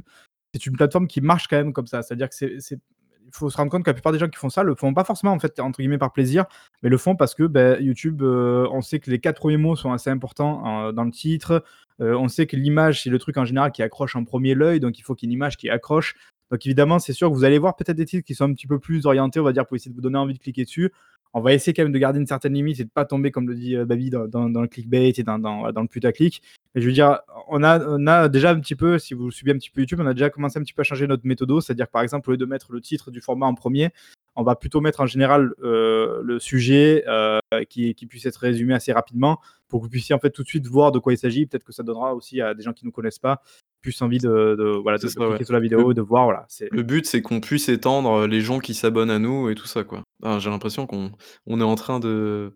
c'est 0.54 0.66
une 0.66 0.76
plateforme 0.76 1.06
qui 1.06 1.20
marche 1.20 1.48
quand 1.48 1.56
même 1.56 1.72
comme 1.72 1.86
ça. 1.86 2.02
C'est-à-dire 2.02 2.28
que 2.28 2.34
c'est 2.34 2.78
il 3.24 3.38
faut 3.38 3.48
se 3.48 3.56
rendre 3.56 3.70
compte 3.70 3.82
que 3.84 3.88
la 3.88 3.94
plupart 3.94 4.12
des 4.12 4.18
gens 4.18 4.28
qui 4.28 4.36
font 4.36 4.50
ça 4.50 4.62
le 4.62 4.74
font 4.74 4.92
pas 4.92 5.04
forcément 5.04 5.32
en 5.32 5.38
fait 5.38 5.58
entre 5.58 5.78
guillemets 5.78 5.96
par 5.96 6.12
plaisir, 6.12 6.44
mais 6.82 6.90
le 6.90 6.98
font 6.98 7.16
parce 7.16 7.34
que 7.34 7.44
ben, 7.44 7.80
YouTube, 7.80 8.20
euh, 8.20 8.68
on 8.72 8.82
sait 8.82 8.98
que 8.98 9.10
les 9.10 9.20
quatre 9.20 9.38
premiers 9.38 9.56
mots 9.56 9.74
sont 9.74 9.90
assez 9.90 10.10
importants 10.10 10.92
dans 10.92 11.04
le 11.04 11.10
titre. 11.10 11.64
Euh, 12.00 12.14
on 12.14 12.28
sait 12.28 12.46
que 12.46 12.56
l'image, 12.56 13.02
c'est 13.02 13.10
le 13.10 13.18
truc 13.18 13.36
en 13.36 13.44
général 13.44 13.72
qui 13.72 13.82
accroche 13.82 14.16
en 14.16 14.24
premier 14.24 14.54
l'œil, 14.54 14.80
donc 14.80 14.98
il 14.98 15.02
faut 15.02 15.14
qu'il 15.14 15.28
y 15.28 15.32
ait 15.32 15.32
une 15.32 15.38
image 15.38 15.56
qui 15.56 15.70
accroche. 15.70 16.14
Donc 16.52 16.66
évidemment, 16.66 16.98
c'est 16.98 17.14
sûr 17.14 17.30
que 17.30 17.34
vous 17.34 17.44
allez 17.44 17.58
voir 17.58 17.76
peut-être 17.76 17.96
des 17.96 18.04
titres 18.04 18.26
qui 18.26 18.34
sont 18.34 18.44
un 18.44 18.52
petit 18.52 18.66
peu 18.66 18.78
plus 18.78 19.06
orientés, 19.06 19.40
on 19.40 19.42
va 19.42 19.54
dire, 19.54 19.64
pour 19.64 19.74
essayer 19.74 19.90
de 19.90 19.96
vous 19.96 20.02
donner 20.02 20.18
envie 20.18 20.34
de 20.34 20.38
cliquer 20.38 20.64
dessus. 20.64 20.92
On 21.32 21.40
va 21.40 21.54
essayer 21.54 21.72
quand 21.72 21.82
même 21.82 21.92
de 21.92 21.98
garder 21.98 22.20
une 22.20 22.26
certaine 22.26 22.52
limite 22.52 22.78
et 22.78 22.84
de 22.84 22.90
pas 22.90 23.06
tomber, 23.06 23.30
comme 23.30 23.48
le 23.48 23.54
dit 23.54 23.74
euh, 23.74 23.86
Babi, 23.86 24.10
dans, 24.10 24.26
le 24.26 24.68
clickbait 24.68 25.14
et 25.16 25.22
dans, 25.22 25.38
le 25.38 25.88
putaclic. 25.88 26.42
Mais 26.74 26.82
je 26.82 26.86
veux 26.86 26.92
dire, 26.92 27.20
on 27.48 27.62
a, 27.62 27.82
on 27.86 28.06
a 28.06 28.28
déjà 28.28 28.50
un 28.50 28.60
petit 28.60 28.74
peu, 28.74 28.98
si 28.98 29.14
vous 29.14 29.30
suivez 29.30 29.52
un 29.52 29.56
petit 29.56 29.70
peu 29.70 29.80
YouTube, 29.80 30.00
on 30.02 30.06
a 30.06 30.12
déjà 30.12 30.28
commencé 30.28 30.58
un 30.58 30.62
petit 30.62 30.74
peu 30.74 30.82
à 30.82 30.84
changer 30.84 31.06
notre 31.06 31.26
méthode. 31.26 31.58
C'est-à-dire, 31.62 31.88
par 31.88 32.02
exemple, 32.02 32.28
au 32.28 32.32
lieu 32.32 32.36
de 32.36 32.44
mettre 32.44 32.70
le 32.70 32.82
titre 32.82 33.10
du 33.10 33.22
format 33.22 33.46
en 33.46 33.54
premier, 33.54 33.88
on 34.36 34.42
va 34.42 34.56
plutôt 34.56 34.80
mettre 34.80 35.00
en 35.00 35.06
général 35.06 35.52
euh, 35.62 36.20
le 36.22 36.38
sujet 36.38 37.04
euh, 37.06 37.38
qui, 37.68 37.94
qui, 37.94 38.06
puisse 38.06 38.26
être 38.26 38.36
résumé 38.36 38.74
assez 38.74 38.92
rapidement 38.92 39.40
pour 39.68 39.80
que 39.80 39.84
vous 39.84 39.90
puissiez 39.90 40.14
en 40.14 40.18
fait 40.18 40.30
tout 40.30 40.42
de 40.42 40.48
suite 40.48 40.66
voir 40.66 40.92
de 40.92 40.98
quoi 40.98 41.12
il 41.12 41.18
s'agit. 41.18 41.46
Peut-être 41.46 41.64
que 41.64 41.72
ça 41.72 41.82
donnera 41.82 42.14
aussi 42.14 42.40
à 42.40 42.54
des 42.54 42.62
gens 42.62 42.72
qui 42.72 42.84
ne 42.84 42.88
nous 42.88 42.92
connaissent 42.92 43.18
pas 43.18 43.42
plus 43.82 44.00
envie 44.00 44.18
de, 44.18 44.78
voilà, 44.80 44.96
de, 44.96 45.08
cliquer 45.08 45.44
sur 45.44 45.54
la 45.54 45.60
vidéo, 45.60 45.92
de 45.92 46.00
voir. 46.00 46.24
Voilà, 46.24 46.46
le 46.70 46.82
but, 46.82 47.04
c'est 47.04 47.20
qu'on 47.20 47.40
puisse 47.40 47.68
étendre 47.68 48.26
les 48.26 48.40
gens 48.40 48.60
qui 48.60 48.74
s'abonnent 48.74 49.10
à 49.10 49.18
nous 49.18 49.50
et 49.50 49.54
tout 49.54 49.66
ça. 49.66 49.82
quoi. 49.82 50.02
J'ai 50.38 50.50
l'impression 50.50 50.86
qu'on 50.86 51.10
on 51.46 51.60
est 51.60 51.64
en 51.64 51.74
train 51.74 51.98
de 51.98 52.54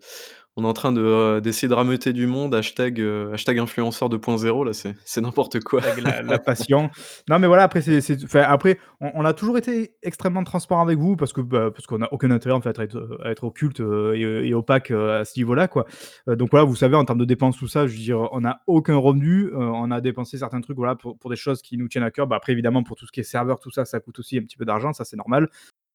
on 0.59 0.65
est 0.65 0.67
en 0.67 0.73
train 0.73 0.93
de, 0.93 1.03
euh, 1.03 1.41
d'essayer 1.41 1.69
de 1.69 1.75
rameuter 1.75 2.15
du 2.15 2.27
monde, 2.27 2.55
hashtag, 2.55 2.99
euh, 2.99 3.35
hashtag 3.35 3.59
influenceur 3.59 4.09
2.0, 4.09 4.65
là, 4.65 4.73
c'est, 4.73 4.95
c'est 5.05 5.21
n'importe 5.21 5.61
quoi. 5.61 5.83
La, 6.03 6.39
passion. 6.47 6.89
Non, 7.29 7.39
mais 7.39 7.47
voilà, 7.47 7.65
après, 7.65 7.83
c'est, 7.83 8.01
c'est, 8.01 8.19
après 8.37 8.79
on, 9.01 9.25
a 9.27 9.35
toujours 9.35 9.59
été 9.59 9.93
extrêmement 10.03 10.45
transparent 10.45 10.83
avec 10.83 10.99
vous 10.99 11.15
parce, 11.15 11.35
que, 11.35 11.43
bah, 11.43 11.71
parce 11.71 11.87
qu'on 11.87 11.99
n'a 11.99 12.11
aucun 12.11 12.31
intérêt 12.31 12.55
en 12.55 12.63
fait, 12.63 12.79
à, 12.79 12.85
être, 12.85 13.19
à 13.23 13.31
être 13.31 13.45
occulte 13.45 13.81
euh, 13.81 14.15
et, 14.15 14.55
opaque 14.55 14.91
à 14.91 15.27
ce 15.27 15.39
niveau-là. 15.39 15.69
Quoi. 15.69 15.85
donc 16.27 16.51
voilà, 16.51 16.65
vous 16.65 16.77
savez, 16.77 16.97
en 16.97 17.05
termes 17.05 17.19
de 17.19 17.27
dépenses, 17.27 17.59
tout 17.59 17.69
ça, 17.69 17.87
je 17.87 17.93
veux 17.93 17.99
dire, 17.99 18.29
on 18.33 18.41
n'a 18.41 18.61
aucun 18.67 18.97
revenu. 18.97 19.51
on 19.55 19.91
a 19.91 20.01
dépensé 20.01 20.39
certains 20.39 20.63
trucs 20.63 20.79
voilà, 20.79 20.95
pour, 20.95 21.19
pour, 21.19 21.29
des 21.29 21.37
choses 21.37 21.61
qui 21.61 21.77
nous 21.77 21.89
tiennent 21.89 22.05
à 22.05 22.11
cœur. 22.11 22.27
Bah, 22.27 22.37
après, 22.37 22.53
évidemment, 22.53 22.83
pour 22.83 22.97
tout 22.97 23.07
ce 23.07 23.13
qui 23.13 23.21
est 23.21 23.25
serveur, 23.25 23.61
tout 23.61 23.71
ça, 23.71 23.85
ça 23.85 24.01
coûte 24.01 24.19
aussi 24.19 24.39
un 24.39 24.43
petit 24.43 24.57
peu 24.57 24.65
d'argent, 24.65 24.95
ça 24.95 25.05
c'est 25.05 25.17
normal. 25.17 25.51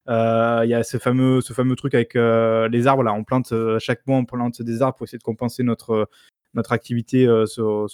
Euh, 0.10 0.62
il 0.64 0.70
y 0.70 0.74
a 0.74 0.84
ce 0.84 0.98
fameux, 0.98 1.42
ce 1.42 1.54
fameux 1.54 1.76
truc 1.76 1.94
avec 1.94 2.16
euh, 2.16 2.68
les 2.70 2.88
arbres. 2.88 3.04
Là, 3.04 3.14
on 3.14 3.24
plante 3.24 3.52
euh, 3.52 3.78
chaque 3.80 4.06
mois, 4.08 4.18
on 4.18 4.26
plante 4.26 4.62
des 4.62 4.82
arbres 4.82 4.98
pour 4.98 5.06
essayer 5.06 5.20
de 5.20 5.24
compenser 5.24 5.64
notre 5.64 6.10
notre 6.54 6.74
activité 6.74 7.26
sur, 7.46 7.88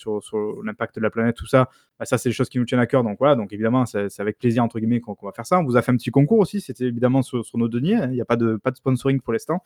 l'impact 0.63 0.95
de 0.95 1.01
la 1.01 1.11
planète, 1.11 1.35
tout 1.35 1.45
ça, 1.45 1.69
bah, 1.99 2.05
ça 2.05 2.17
c'est 2.17 2.29
des 2.29 2.33
choses 2.33 2.49
qui 2.49 2.57
nous 2.57 2.65
tiennent 2.65 2.79
à 2.79 2.87
cœur. 2.87 3.03
Donc 3.03 3.19
voilà, 3.19 3.35
donc 3.35 3.53
évidemment 3.53 3.85
c'est 3.85 4.19
avec 4.19 4.39
plaisir 4.39 4.63
entre 4.63 4.79
guillemets 4.79 4.99
qu'on 4.99 5.15
va 5.21 5.31
faire 5.31 5.45
ça. 5.45 5.59
On 5.59 5.63
vous 5.63 5.77
a 5.77 5.83
fait 5.83 5.91
un 5.91 5.95
petit 5.95 6.09
concours 6.09 6.39
aussi, 6.39 6.59
c'était 6.59 6.85
évidemment 6.85 7.21
sur, 7.21 7.43
nos 7.53 7.67
deniers. 7.67 7.97
Hein. 7.97 8.07
Il 8.07 8.13
n'y 8.13 8.21
a 8.21 8.25
pas 8.25 8.35
de 8.35 8.55
pas 8.55 8.71
de 8.71 8.77
sponsoring 8.77 9.21
pour 9.21 9.31
l'instant. 9.31 9.61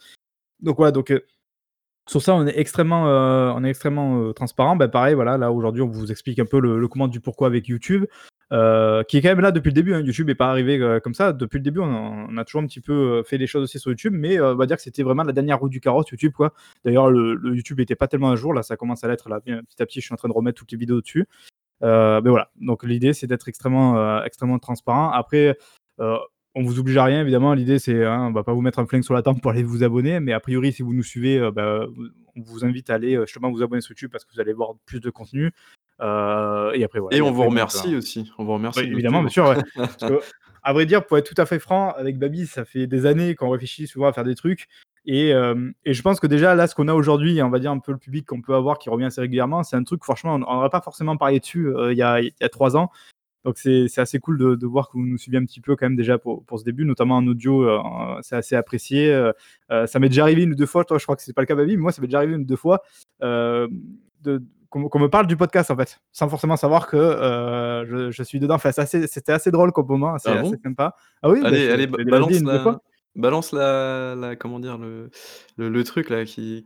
Donc 0.60 0.76
voilà, 0.76 0.92
donc 0.92 1.14
sur 2.06 2.22
ça 2.22 2.36
on 2.36 2.46
est 2.46 2.60
extrêmement 2.60 3.06
on 3.06 3.64
est 3.64 3.70
extrêmement 3.70 4.34
transparent. 4.34 4.76
Ben 4.76 4.90
pareil, 4.90 5.16
voilà, 5.16 5.38
là 5.38 5.54
aujourd'hui 5.54 5.84
on 5.84 5.88
vous 5.88 6.12
explique 6.12 6.40
un 6.40 6.46
peu 6.46 6.60
le 6.60 6.86
comment 6.90 7.08
du 7.08 7.22
pourquoi 7.22 7.48
avec 7.48 7.70
YouTube. 7.70 8.08
Euh, 8.52 9.04
qui 9.04 9.16
est 9.18 9.22
quand 9.22 9.30
même 9.30 9.40
là 9.40 9.52
depuis 9.52 9.70
le 9.70 9.74
début. 9.74 9.94
Hein. 9.94 10.02
YouTube 10.02 10.28
n'est 10.28 10.36
pas 10.36 10.50
arrivé 10.50 10.78
euh, 10.78 11.00
comme 11.00 11.14
ça. 11.14 11.32
Depuis 11.32 11.58
le 11.58 11.64
début, 11.64 11.80
on 11.80 12.38
a, 12.38 12.44
toujours 12.44 12.62
un 12.62 12.68
petit 12.68 12.82
peu 12.82 12.94
euh, 12.94 13.24
fait 13.24 13.38
des 13.38 13.48
choses 13.48 13.64
aussi 13.64 13.80
sur 13.80 13.92
YouTube, 13.92 14.14
mais 14.14 14.40
on 14.42 14.56
va 14.56 14.66
dire 14.66 14.76
que 14.76 14.82
c'était 14.82 15.04
vraiment 15.04 15.24
la 15.24 15.32
dernière 15.32 15.60
roue 15.60 15.70
du 15.70 15.80
carrosse 15.80 16.10
YouTube. 16.10 16.34
quoi. 16.34 16.54
D'ailleurs, 16.84 17.10
le, 17.10 17.40
YouTube 17.56 17.80
n'était 17.80 17.96
pas 17.96 18.08
tellement 18.08 18.32
à 18.32 18.36
jour. 18.36 18.54
Là, 18.54 18.64
ça 18.64 18.76
commence 18.76 19.04
à 19.04 19.08
l'être. 19.08 19.30
Là, 19.30 19.40
petit 19.40 19.82
à 19.82 19.86
petit, 19.86 20.02
je 20.02 20.06
suis 20.06 20.14
en 20.14 20.18
train 20.18 20.30
de 20.30 20.34
remettre 20.34 20.60
toutes 20.60 20.72
les 20.72 20.78
vidéos 20.78 21.02
dessus. 21.02 21.28
mais 21.82 22.22
voilà. 22.26 22.50
Donc, 22.60 22.84
l'idée, 22.84 23.14
c'est 23.14 23.28
d'être 23.28 23.48
extrêmement, 23.48 24.24
extrêmement 24.24 24.60
transparent. 24.60 25.12
Après, 25.12 25.58
on 26.56 26.64
vous 26.64 26.80
oblige 26.80 26.98
à 26.98 27.06
rien, 27.06 27.22
évidemment. 27.22 27.54
L'idée, 27.54 27.80
c'est, 27.80 28.06
hein, 28.06 28.28
on 28.30 28.32
va 28.32 28.44
pas 28.44 28.54
vous 28.54 28.62
mettre 28.62 28.80
un 28.80 28.86
flingue 28.86 29.04
sur 29.04 29.14
la 29.14 29.22
tempe 29.22 29.42
pour 29.42 29.52
aller 29.52 29.64
vous 29.64 29.84
abonner, 29.84 30.20
mais 30.20 30.34
a 30.34 30.40
priori, 30.40 30.74
si 30.74 30.82
vous 30.82 30.94
nous 30.94 31.04
suivez, 31.04 31.50
bah, 31.52 31.86
on 32.36 32.42
vous 32.42 32.66
invite 32.66 32.90
à 32.90 32.96
aller 32.96 33.18
justement 33.22 33.52
vous 33.52 33.62
abonner 33.64 33.82
sur 33.82 33.92
YouTube 33.92 34.12
parce 34.12 34.26
que 34.26 34.34
vous 34.34 34.40
allez 34.40 34.54
voir 34.54 34.74
plus 34.86 35.00
de 35.00 35.10
contenu. 35.10 35.52
Euh, 36.02 36.72
et 36.74 36.84
après, 36.84 37.00
voilà. 37.00 37.16
Et 37.16 37.22
on 37.22 37.32
vous 37.32 37.44
remercie 37.44 37.96
aussi. 37.96 38.32
On 38.38 38.44
vous 38.44 38.54
remercie. 38.54 38.82
évidemment, 38.82 39.22
bien 39.22 39.30
sûr. 39.30 39.56
à 40.64 40.74
vrai 40.74 40.86
dire, 40.86 41.06
pour 41.06 41.18
être 41.18 41.34
tout 41.34 41.40
à 41.40 41.46
fait 41.46 41.60
franc, 41.60 41.92
avec 41.92 42.18
Babi, 42.18 42.48
ça 42.48 42.66
fait 42.66 42.88
des 42.88 43.06
années 43.06 43.36
qu'on 43.36 43.50
réfléchit 43.50 43.88
souvent 43.88 44.08
à 44.08 44.14
faire 44.14 44.24
des 44.24 44.36
trucs. 44.36 44.68
Et, 45.06 45.34
euh, 45.34 45.72
et, 45.84 45.96
je 45.96 46.02
pense 46.04 46.20
que 46.20 46.28
déjà, 46.28 46.54
là, 46.54 46.68
ce 46.68 46.76
qu'on 46.76 46.88
a 46.88 46.94
aujourd'hui, 46.94 47.42
on 47.42 47.50
va 47.50 47.58
dire 47.58 47.72
un 47.72 47.80
peu 47.80 47.92
le 47.92 47.98
public 47.98 48.28
qu'on 48.28 48.42
peut 48.42 48.54
avoir 48.54 48.78
qui 48.78 48.90
revient 48.90 49.06
assez 49.06 49.22
régulièrement, 49.22 49.64
c'est 49.64 49.76
un 49.76 49.84
truc, 49.84 50.04
franchement, 50.04 50.36
on 50.36 50.40
n'aurait 50.40 50.70
pas 50.70 50.82
forcément 50.82 51.18
parlé 51.18 51.40
dessus 51.40 51.68
euh, 51.76 51.92
il, 51.92 51.98
y 51.98 52.04
a, 52.04 52.22
il, 52.22 52.32
y 52.40 52.44
a, 52.44 52.50
trois 52.50 52.78
ans. 52.78 52.92
Donc 53.44 53.58
c'est 53.58 53.98
assez 53.98 54.20
cool 54.20 54.38
de, 54.38 54.56
de, 54.56 54.68
voir 54.68 54.90
que 54.90 54.94
vous 54.94 55.06
nous 55.06 55.18
suivez 55.18 55.38
un 55.38 55.46
petit 55.46 55.62
peu 55.62 55.76
quand 55.76 55.86
même 55.86 55.96
déjà 55.96 56.18
pour, 56.18 56.44
pour 56.46 56.60
ce 56.60 56.64
début, 56.64 56.86
notamment 56.86 57.18
en 57.18 57.28
audio, 57.28 57.68
c'est 58.22 58.36
assez 58.36 58.56
apprécié. 58.56 59.32
ça 59.70 60.00
m'est 60.00 60.10
déjà 60.10 60.24
arrivé 60.24 60.44
une 60.44 60.52
ou 60.52 60.56
deux 60.56 60.66
fois, 60.66 60.86
toi 60.86 60.98
je 60.98 61.04
crois 61.04 61.16
que 61.16 61.24
c'est 61.24 61.34
pas 61.34 61.42
le 61.42 61.48
cas 61.48 61.56
Babi, 61.56 61.76
mais 61.76 61.84
moi 61.84 61.92
ça 61.92 62.02
m'est 62.02 62.08
déjà 62.08 62.20
arrivé 62.20 62.36
une 62.36 62.42
ou 62.42 62.46
deux 62.46 62.56
fois 62.56 62.82
de, 63.22 64.44
qu'on 64.72 65.00
me 65.00 65.08
parle 65.08 65.28
du 65.28 65.36
podcast 65.36 65.70
en 65.70 65.76
fait, 65.76 66.00
sans 66.14 66.30
forcément 66.30 66.56
savoir 66.56 66.88
que 66.88 66.96
euh, 66.96 68.10
je, 68.12 68.24
suis 68.24 68.40
dedans. 68.40 68.56
Enfin, 68.56 68.72
c'était 68.72 69.32
assez, 69.34 69.52
drôle 69.52 69.74
comme 69.74 69.88
moment, 69.88 70.18
c'est 70.18 70.30
ah 70.30 70.40
assez 70.40 70.58
sympa. 70.64 70.96
Ah 71.22 71.30
oui, 71.30 71.42
allez, 71.44 71.68
bah, 71.68 71.74
allez 71.74 71.88
balance, 72.06 72.42
la, 72.42 72.80
balance 73.16 73.52
la, 73.52 74.36
comment 74.40 74.60
dire 74.60 74.78
le, 74.78 75.10
le, 75.58 75.84
truc 75.84 76.10
là 76.10 76.24
qui, 76.24 76.64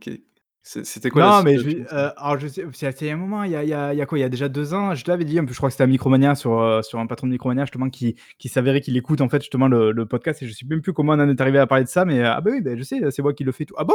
c'était 0.68 1.10
quoi 1.10 1.22
Non, 1.22 1.42
mais 1.44 1.58
je, 1.58 1.68
euh, 1.92 2.10
alors 2.16 2.40
je 2.40 2.48
sais, 2.48 2.64
c'est 2.72 3.10
un 3.10 3.16
moment, 3.16 3.44
il 3.44 3.52
y 3.52 3.56
a, 3.56 3.62
il 3.62 3.68
y, 3.68 3.72
a, 3.72 3.94
il 3.94 3.96
y 3.98 4.02
a 4.02 4.06
quoi 4.06 4.18
Il 4.18 4.22
y 4.22 4.24
a 4.24 4.28
déjà 4.28 4.48
deux 4.48 4.74
ans, 4.74 4.94
je 4.94 5.04
l'avais 5.06 5.24
dit, 5.24 5.38
un 5.38 5.44
peu, 5.44 5.52
je 5.52 5.56
crois 5.58 5.68
que 5.68 5.74
c'était 5.74 5.84
à 5.84 5.86
Micromania 5.86 6.34
sur, 6.34 6.60
euh, 6.60 6.82
sur 6.82 6.98
un 6.98 7.06
patron 7.06 7.28
de 7.28 7.32
Micromania 7.32 7.64
justement 7.64 7.88
qui, 7.88 8.16
qui 8.38 8.48
s'avérait 8.48 8.80
qu'il 8.80 8.96
écoute 8.96 9.20
en 9.20 9.28
fait 9.28 9.40
justement 9.40 9.68
le, 9.68 9.92
le, 9.92 10.06
podcast 10.06 10.42
et 10.42 10.46
je 10.48 10.52
sais 10.52 10.66
même 10.66 10.82
plus 10.82 10.92
comment 10.92 11.12
on 11.12 11.20
en 11.20 11.28
est 11.28 11.40
arrivé 11.40 11.58
à 11.58 11.66
parler 11.68 11.84
de 11.84 11.88
ça, 11.88 12.04
mais 12.04 12.22
ah 12.24 12.40
bah 12.40 12.50
oui, 12.52 12.60
bah, 12.60 12.76
je 12.76 12.82
sais, 12.82 13.00
c'est 13.10 13.22
moi 13.22 13.32
qui 13.32 13.44
le 13.44 13.52
fais 13.52 13.64
tout. 13.64 13.74
Ah 13.78 13.84
bon 13.84 13.94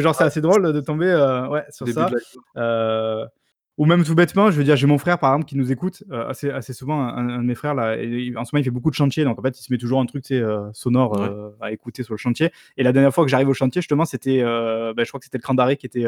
genre, 0.00 0.14
c'est 0.14 0.24
assez 0.24 0.40
drôle 0.40 0.72
de 0.72 0.80
tomber 0.80 1.10
euh, 1.10 1.48
ouais, 1.48 1.64
sur 1.70 1.88
ça. 1.88 2.10
Euh, 3.78 3.82
ou 3.82 3.86
même 3.86 4.04
tout 4.04 4.14
bêtement, 4.14 4.50
je 4.50 4.56
veux 4.56 4.64
dire, 4.64 4.76
j'ai 4.76 4.86
mon 4.86 4.98
frère 4.98 5.18
par 5.18 5.32
exemple 5.32 5.46
qui 5.46 5.56
nous 5.56 5.70
écoute 5.70 6.02
euh, 6.10 6.28
assez, 6.28 6.50
assez 6.50 6.72
souvent, 6.72 7.00
un, 7.00 7.38
de 7.38 7.44
mes 7.44 7.54
frères 7.54 7.74
là, 7.74 7.96
et, 7.96 8.32
en 8.36 8.44
ce 8.44 8.54
moment 8.54 8.60
il 8.60 8.64
fait 8.64 8.70
beaucoup 8.70 8.90
de 8.90 8.94
chantiers, 8.94 9.24
donc 9.24 9.38
en 9.38 9.42
fait 9.42 9.58
il 9.58 9.62
se 9.62 9.72
met 9.72 9.78
toujours 9.78 10.00
un 10.00 10.06
truc 10.06 10.24
sonore 10.72 11.54
à 11.60 11.72
écouter 11.72 12.02
sur 12.02 12.14
le 12.14 12.18
chantier. 12.18 12.50
Et 12.76 12.82
la 12.82 12.92
dernière 12.92 13.14
fois 13.14 13.24
que 13.24 13.30
j'arrive 13.30 13.48
au 13.48 13.54
chantier, 13.54 13.80
justement, 13.80 14.04
c'était, 14.04 14.42
ben, 14.42 14.94
je 14.98 15.08
crois 15.08 15.20
que 15.20 15.24
c'était 15.24 15.38
le 15.38 15.42
cran 15.42 15.54
d'arrêt 15.54 15.76
qui 15.76 15.86
était 15.86 16.06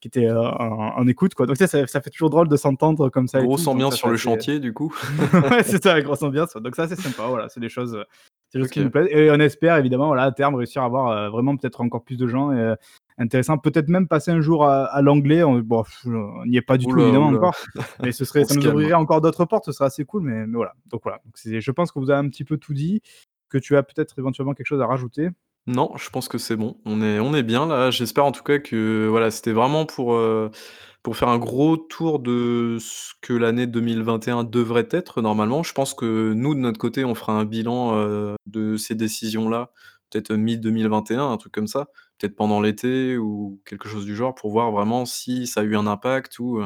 qui 0.00 0.06
était 0.06 0.30
en, 0.30 1.06
écoute 1.08 1.34
quoi. 1.34 1.46
Donc 1.46 1.56
ça, 1.56 1.66
ça, 1.66 2.00
fait 2.00 2.10
toujours 2.10 2.30
drôle 2.30 2.48
de 2.48 2.56
s'entendre 2.56 3.08
comme 3.08 3.26
ça. 3.26 3.42
Grosse 3.42 3.66
ambiance 3.66 3.96
sur 3.96 4.08
le 4.08 4.16
chantier 4.16 4.60
du 4.60 4.72
coup. 4.72 4.94
ouais, 5.50 5.62
c'est 5.64 5.82
ça, 5.82 6.00
grosse 6.00 6.22
ambiance. 6.22 6.56
Donc 6.56 6.76
ça 6.76 6.86
c'est 6.88 7.00
sympa, 7.00 7.24
voilà, 7.26 7.48
c'est 7.48 7.60
des 7.60 7.68
choses, 7.68 7.98
des 8.54 8.60
choses 8.60 8.70
qui 8.70 8.80
nous 8.80 8.90
plaisent. 8.90 9.08
Et 9.10 9.30
on 9.30 9.40
espère 9.40 9.76
évidemment, 9.76 10.08
voilà, 10.08 10.24
à 10.24 10.32
terme 10.32 10.54
réussir 10.54 10.82
à 10.82 10.84
avoir 10.84 11.30
vraiment 11.30 11.56
peut-être 11.56 11.80
encore 11.80 12.04
plus 12.04 12.16
de 12.16 12.26
gens. 12.28 12.52
Et, 12.52 12.74
intéressant. 13.18 13.58
Peut-être 13.58 13.88
même 13.88 14.08
passer 14.08 14.30
un 14.30 14.40
jour 14.40 14.64
à, 14.66 15.02
l'anglais. 15.02 15.42
On 15.42 15.58
bon, 15.58 15.84
n'y 16.46 16.56
est 16.56 16.62
pas 16.62 16.78
du 16.78 16.86
tout 16.86 16.98
évidemment 16.98 17.28
encore, 17.28 17.56
mais 18.02 18.12
ce 18.12 18.24
serait, 18.24 18.44
ça 18.44 18.54
nous 18.54 18.66
ouvrirait 18.66 18.94
encore 18.94 19.20
d'autres 19.20 19.44
portes. 19.44 19.66
Ce 19.66 19.72
serait 19.72 19.86
assez 19.86 20.04
cool. 20.04 20.22
Mais, 20.22 20.46
mais 20.46 20.56
voilà. 20.56 20.74
Donc 20.86 21.02
voilà. 21.02 21.20
Donc 21.24 21.34
je 21.60 21.70
pense 21.70 21.92
que 21.92 21.98
vous 21.98 22.10
avez 22.10 22.24
un 22.24 22.28
petit 22.28 22.44
peu 22.44 22.56
tout 22.56 22.74
dit. 22.74 23.02
que 23.48 23.58
tu 23.58 23.76
as 23.76 23.82
peut-être 23.82 24.18
éventuellement 24.18 24.54
quelque 24.54 24.66
chose 24.66 24.80
à 24.80 24.86
rajouter? 24.86 25.30
Non, 25.66 25.92
je 25.96 26.08
pense 26.08 26.28
que 26.28 26.38
c'est 26.38 26.56
bon. 26.56 26.78
On 26.86 27.02
est 27.02 27.20
on 27.20 27.34
est 27.34 27.42
bien 27.42 27.66
là. 27.66 27.90
J'espère 27.90 28.24
en 28.24 28.32
tout 28.32 28.42
cas 28.42 28.58
que 28.58 29.06
voilà, 29.08 29.30
c'était 29.30 29.52
vraiment 29.52 29.84
pour, 29.84 30.14
heu, 30.14 30.50
pour 31.02 31.16
faire 31.16 31.28
un 31.28 31.38
gros 31.38 31.76
tour 31.76 32.20
de 32.20 32.78
ce 32.80 33.12
que 33.20 33.34
l'année 33.34 33.66
2021 33.66 34.44
devrait 34.44 34.88
être 34.90 35.20
normalement. 35.20 35.62
Je 35.62 35.74
pense 35.74 35.92
que 35.92 36.32
nous, 36.32 36.54
de 36.54 36.60
notre 36.60 36.78
côté, 36.78 37.04
on 37.04 37.14
fera 37.14 37.34
un 37.34 37.44
bilan, 37.44 37.98
heu, 37.98 38.36
de 38.46 38.78
ces 38.78 38.94
décisions-là, 38.94 39.70
peut-être 40.10 40.32
mi-2021, 40.34 41.32
un 41.32 41.36
truc 41.36 41.52
comme 41.52 41.66
ça, 41.66 41.88
peut-être 42.18 42.36
pendant 42.36 42.60
l'été 42.60 43.16
ou 43.16 43.60
quelque 43.64 43.88
chose 43.88 44.04
du 44.04 44.16
genre 44.16 44.34
pour 44.34 44.50
voir 44.50 44.70
vraiment 44.72 45.04
si 45.06 45.46
ça 45.46 45.60
a 45.60 45.64
eu 45.64 45.76
un 45.76 45.86
impact 45.86 46.38
ou, 46.38 46.62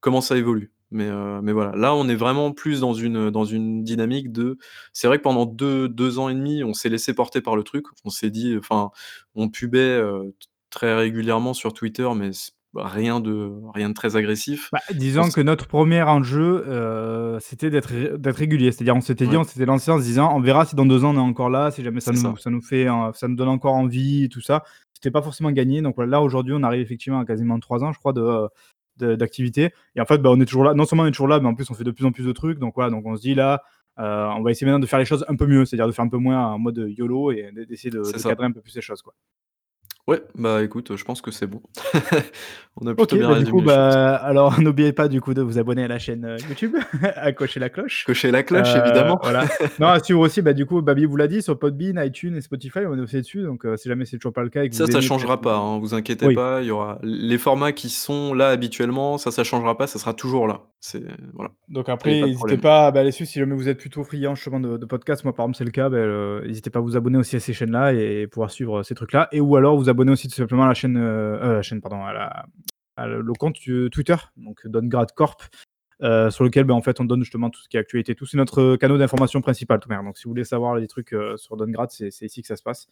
comment 0.00 0.20
ça 0.20 0.36
évolue. 0.36 0.72
Mais, 0.92 1.10
voilà, 1.52 1.72
là, 1.76 1.94
on 1.94 2.08
est 2.08 2.14
vraiment 2.14 2.52
plus 2.52 2.80
dans 2.80 2.94
une, 2.94 3.82
dynamique 3.84 4.32
de 4.32 4.58
c'est 4.92 5.08
vrai 5.08 5.18
que 5.18 5.22
pendant 5.24 5.46
deux 5.46 5.88
2 5.88 6.18
ans 6.18 6.28
et 6.28 6.34
demi, 6.34 6.64
on 6.64 6.74
s'est 6.74 6.88
laissé 6.88 7.14
porter 7.14 7.40
par 7.40 7.56
le 7.56 7.64
truc. 7.64 7.86
On 8.04 8.10
s'est 8.10 8.30
dit 8.30 8.56
enfin, 8.58 8.90
on 9.34 9.48
pubait, 9.48 10.00
très 10.70 10.94
régulièrement 10.94 11.54
sur 11.54 11.72
Twitter, 11.72 12.08
mais 12.14 12.30
rien 12.76 13.20
de 13.20 13.50
rien 13.74 13.88
de 13.88 13.94
très 13.94 14.16
agressif. 14.16 14.68
Bah, 14.72 14.80
On 14.92 14.94
disons 14.96 15.28
que 15.30 15.40
notre 15.40 15.66
1er 15.66 16.02
enjeu, 16.06 16.64
heu, 16.68 17.38
c'était 17.40 17.70
d'être 17.70 17.86
ré 17.86 18.10
d'être 18.18 18.36
régulier. 18.36 18.72
C'est-à-dire, 18.72 18.94
on 18.96 19.00
s'était 19.00 19.26
dit 19.26 19.32
Ouais. 19.32 19.36
on 19.38 19.44
s'était 19.44 19.66
lancé 19.66 19.90
en 19.90 19.98
se 19.98 20.02
disant: 20.04 20.32
«On 20.36 20.40
verra 20.40 20.64
si 20.64 20.76
dans 20.76 20.86
2 20.86 21.04
ans 21.04 21.14
on 21.14 21.18
est 21.18 21.20
encore 21.20 21.50
là, 21.50 21.70
si 21.70 21.82
jamais 21.82 22.00
ça 22.00 22.12
C'est 22.14 22.22
nous 22.22 22.36
ça 22.36 22.50
nous 22.50 22.62
fait, 22.62 22.86
ça 23.14 23.28
nous 23.28 23.36
donne 23.36 23.48
encore 23.48 23.74
envie 23.74 24.24
et 24.24 24.28
tout 24.28 24.40
ça». 24.40 24.62
C'était 24.94 25.10
pas 25.10 25.22
forcément 25.22 25.50
gagné, 25.52 25.82
donc 25.82 25.94
voilà, 25.96 26.12
là 26.12 26.22
aujourd'hui, 26.22 26.54
on 26.56 26.62
arrive 26.62 26.80
effectivement 26.80 27.18
à 27.20 27.24
quasiment 27.26 27.58
3 27.60 27.84
ans, 27.84 27.92
je 27.92 27.98
crois, 27.98 28.12
de, 28.14 29.14
d'activité 29.14 29.70
et 29.94 30.00
en 30.00 30.06
fait, 30.06 30.18
bah, 30.18 30.30
on 30.32 30.40
est 30.40 30.46
toujours 30.46 30.64
là. 30.64 30.72
Non 30.74 30.86
seulement 30.86 31.02
on 31.02 31.06
est 31.06 31.10
toujours 31.10 31.28
là, 31.28 31.38
mais 31.38 31.48
en 31.48 31.54
plus 31.54 31.70
on 31.70 31.74
fait 31.74 31.84
de 31.84 31.90
plus 31.90 32.06
en 32.06 32.12
plus 32.12 32.24
de 32.24 32.32
trucs, 32.32 32.58
donc 32.58 32.72
voilà, 32.74 32.90
donc 32.90 33.04
on 33.06 33.14
se 33.14 33.20
dit 33.20 33.34
là, 33.34 33.62
heu, 33.98 34.02
on 34.04 34.42
va 34.42 34.50
essayer 34.50 34.66
maintenant 34.66 34.78
de 34.80 34.86
faire 34.86 34.98
les 34.98 35.04
choses 35.04 35.24
un 35.28 35.36
peu 35.36 35.46
mieux, 35.46 35.64
c'est-à-dire 35.66 35.86
de 35.86 35.92
faire 35.92 36.04
un 36.04 36.08
peu 36.08 36.16
moins 36.16 36.46
en 36.46 36.58
mode 36.58 36.82
YOLO 36.96 37.30
et 37.32 37.50
d'e 37.54 37.64
d'essayer 37.66 37.90
de 37.90 38.02
C'est 38.04 38.14
de 38.14 38.18
ça. 38.18 38.30
cadrer 38.30 38.46
un 38.46 38.52
peu 38.52 38.62
plus 38.62 38.74
les 38.74 38.80
choses, 38.82 39.02
quoi. 39.02 39.12
Ouais, 40.06 40.22
bah, 40.36 40.62
écoute, 40.62 40.94
je 40.96 41.04
pense 41.04 41.20
que 41.20 41.30
c'est 41.32 41.46
bon. 41.48 41.62
On 42.80 42.86
a 42.86 42.94
plutôt 42.94 43.16
OK, 43.16 43.18
bien 43.18 43.28
bah, 43.28 43.34
du 43.34 43.46
coup, 43.46 43.60
résumé 43.60 43.62
les 43.62 43.68
choses. 43.68 43.98
bah, 43.98 44.14
alors 44.16 44.58
n'oubliez 44.60 44.92
pas 44.92 45.08
du 45.08 45.20
coup 45.20 45.34
de 45.34 45.42
vous 45.42 45.58
abonner 45.58 45.84
à 45.84 45.88
la 45.88 45.98
chaîne, 45.98 46.24
heu, 46.24 46.40
YouTube, 46.48 46.76
à 47.02 47.32
cocher 47.32 47.60
la 47.60 47.68
cloche. 47.68 48.04
Cocher 48.04 48.30
la 48.30 48.42
cloche 48.42 48.74
Heu, 48.74 48.76
évidemment. 48.76 49.18
voilà. 49.20 49.50
Non, 49.78 49.88
à 49.88 50.00
suivre 50.02 50.20
aussi, 50.20 50.40
bah, 50.42 50.54
du 50.54 50.64
coup, 50.66 50.80
Babi 50.80 51.04
vous 51.04 51.16
l'a 51.16 51.28
dit 51.28 51.42
sur 51.42 51.58
Podbean, 51.58 52.02
iTunes 52.04 52.36
et 52.36 52.40
Spotify, 52.40 52.80
on 52.86 52.96
est 52.96 53.00
aussi 53.02 53.16
dessus, 53.16 53.42
donc 53.42 53.66
heu, 53.66 53.76
si 53.76 53.88
jamais 53.88 54.06
c'est 54.06 54.16
toujours 54.18 54.32
pas 54.32 54.42
le 54.44 54.50
cas 54.50 54.64
et 54.64 54.70
que 54.70 54.74
Ça, 54.74 54.84
vous 54.84 54.90
ça 54.90 55.00
aimez 55.00 55.10
peut-être 55.10 55.10
changera 55.10 55.40
pas, 55.40 55.56
hein, 55.56 55.78
vous 55.78 55.94
inquiétez 55.94 56.28
oui. 56.28 56.34
pas, 56.34 56.60
il 56.62 56.66
y 56.66 56.70
aura 56.70 56.98
les 57.02 57.38
formats 57.38 57.72
qui 57.72 57.88
sont 57.88 58.34
là 58.34 58.48
habituellement, 58.50 59.16
ça, 59.18 59.30
ça 59.30 59.44
changera 59.44 59.76
pas, 59.78 59.86
ça 59.86 59.98
sera 59.98 60.12
toujours 60.14 60.46
là. 60.46 60.62
C'est 60.80 61.02
voilà, 61.34 61.52
Donc 61.68 61.88
ça, 61.98 62.10
y 62.10 62.14
après, 62.14 62.16
pas 62.16 62.28
de 62.28 62.32
hésitez 62.32 62.34
problème. 62.34 62.60
pas, 62.60 62.92
bah, 62.92 63.02
là-dessus, 63.02 63.26
si 63.26 63.40
jamais 63.40 63.54
vous 63.56 63.68
êtes 63.68 63.78
plutôt 63.78 64.04
friand 64.04 64.36
justement 64.36 64.60
de 64.60 64.76
de 64.76 64.86
podcasts, 64.86 65.24
moi, 65.24 65.34
par 65.34 65.44
exemple, 65.46 65.56
c'est 65.58 65.64
le 65.64 65.72
cas, 65.72 65.88
bah, 65.88 65.96
heu, 65.98 66.42
hésitez 66.46 66.70
pas 66.70 66.78
à 66.78 66.82
vous 66.82 66.96
abonner 66.96 67.18
aussi 67.18 67.34
à 67.34 67.40
ces 67.40 67.52
chaînes-là 67.52 67.92
et 67.92 68.28
pouvoir 68.28 68.52
suivre 68.52 68.84
ces 68.84 68.94
trucs-là 68.94 69.28
et 69.32 69.40
ou 69.40 69.56
alors 69.56 69.76
vous 69.76 69.88
abonner 69.88 69.95
aussi 70.10 70.28
tout 70.28 70.34
simplement 70.34 70.64
à 70.64 70.68
la 70.68 70.74
chaîne, 70.74 70.96
heu, 70.98 71.38
la 71.40 71.62
chaîne 71.62 71.80
pardon, 71.80 72.04
à 72.04 72.12
la 72.12 72.46
le 73.06 73.32
compte, 73.34 73.56
heu, 73.68 73.90
Twitter, 73.90 74.16
donc 74.36 74.66
Dongrad 74.66 75.12
Corp, 75.12 75.42
heu, 76.02 76.30
sur 76.30 76.44
lequel, 76.44 76.64
bah, 76.64 76.74
en 76.74 76.82
fait, 76.82 77.00
on 77.00 77.04
donne 77.04 77.22
justement 77.22 77.50
tout 77.50 77.60
ce 77.62 77.68
qui 77.68 77.76
est 77.76 77.80
actualité 77.80 78.14
tout. 78.14 78.26
C'est 78.26 78.38
notre 78.38 78.76
canaux 78.76 78.98
d'information 78.98 79.40
principal, 79.42 79.80
manière, 79.88 80.04
donc 80.04 80.18
si 80.18 80.24
vous 80.24 80.30
voulez 80.30 80.44
savoir 80.44 80.80
des 80.80 80.86
trucs, 80.88 81.14
sur 81.36 81.56
Dongrad, 81.56 81.90
c'est 81.90 82.10
c'est 82.10 82.26
ici 82.26 82.42
que 82.42 82.48
ça 82.48 82.56
se 82.56 82.62
passe. 82.62 82.86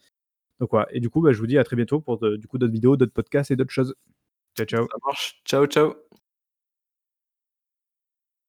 Donc 0.59 0.71
voilà 0.71 0.87
et 0.91 0.99
du 0.99 1.09
coup, 1.09 1.21
bah, 1.21 1.33
je 1.33 1.39
vous 1.39 1.47
dis 1.47 1.57
à 1.57 1.63
très 1.63 1.75
bientôt 1.75 1.99
pour 2.01 2.19
du 2.19 2.47
coup 2.47 2.57
d'autres 2.57 2.73
vidéos, 2.73 2.97
d'autres 2.97 3.13
podcasts 3.13 3.51
et 3.51 3.55
d'autres 3.55 3.71
choses. 3.71 3.95
Ciao, 4.57 4.65
ciao. 4.67 4.87
Ça 4.91 4.97
marche. 5.05 5.41
Ciao, 5.45 5.65
ciao. 5.67 6.04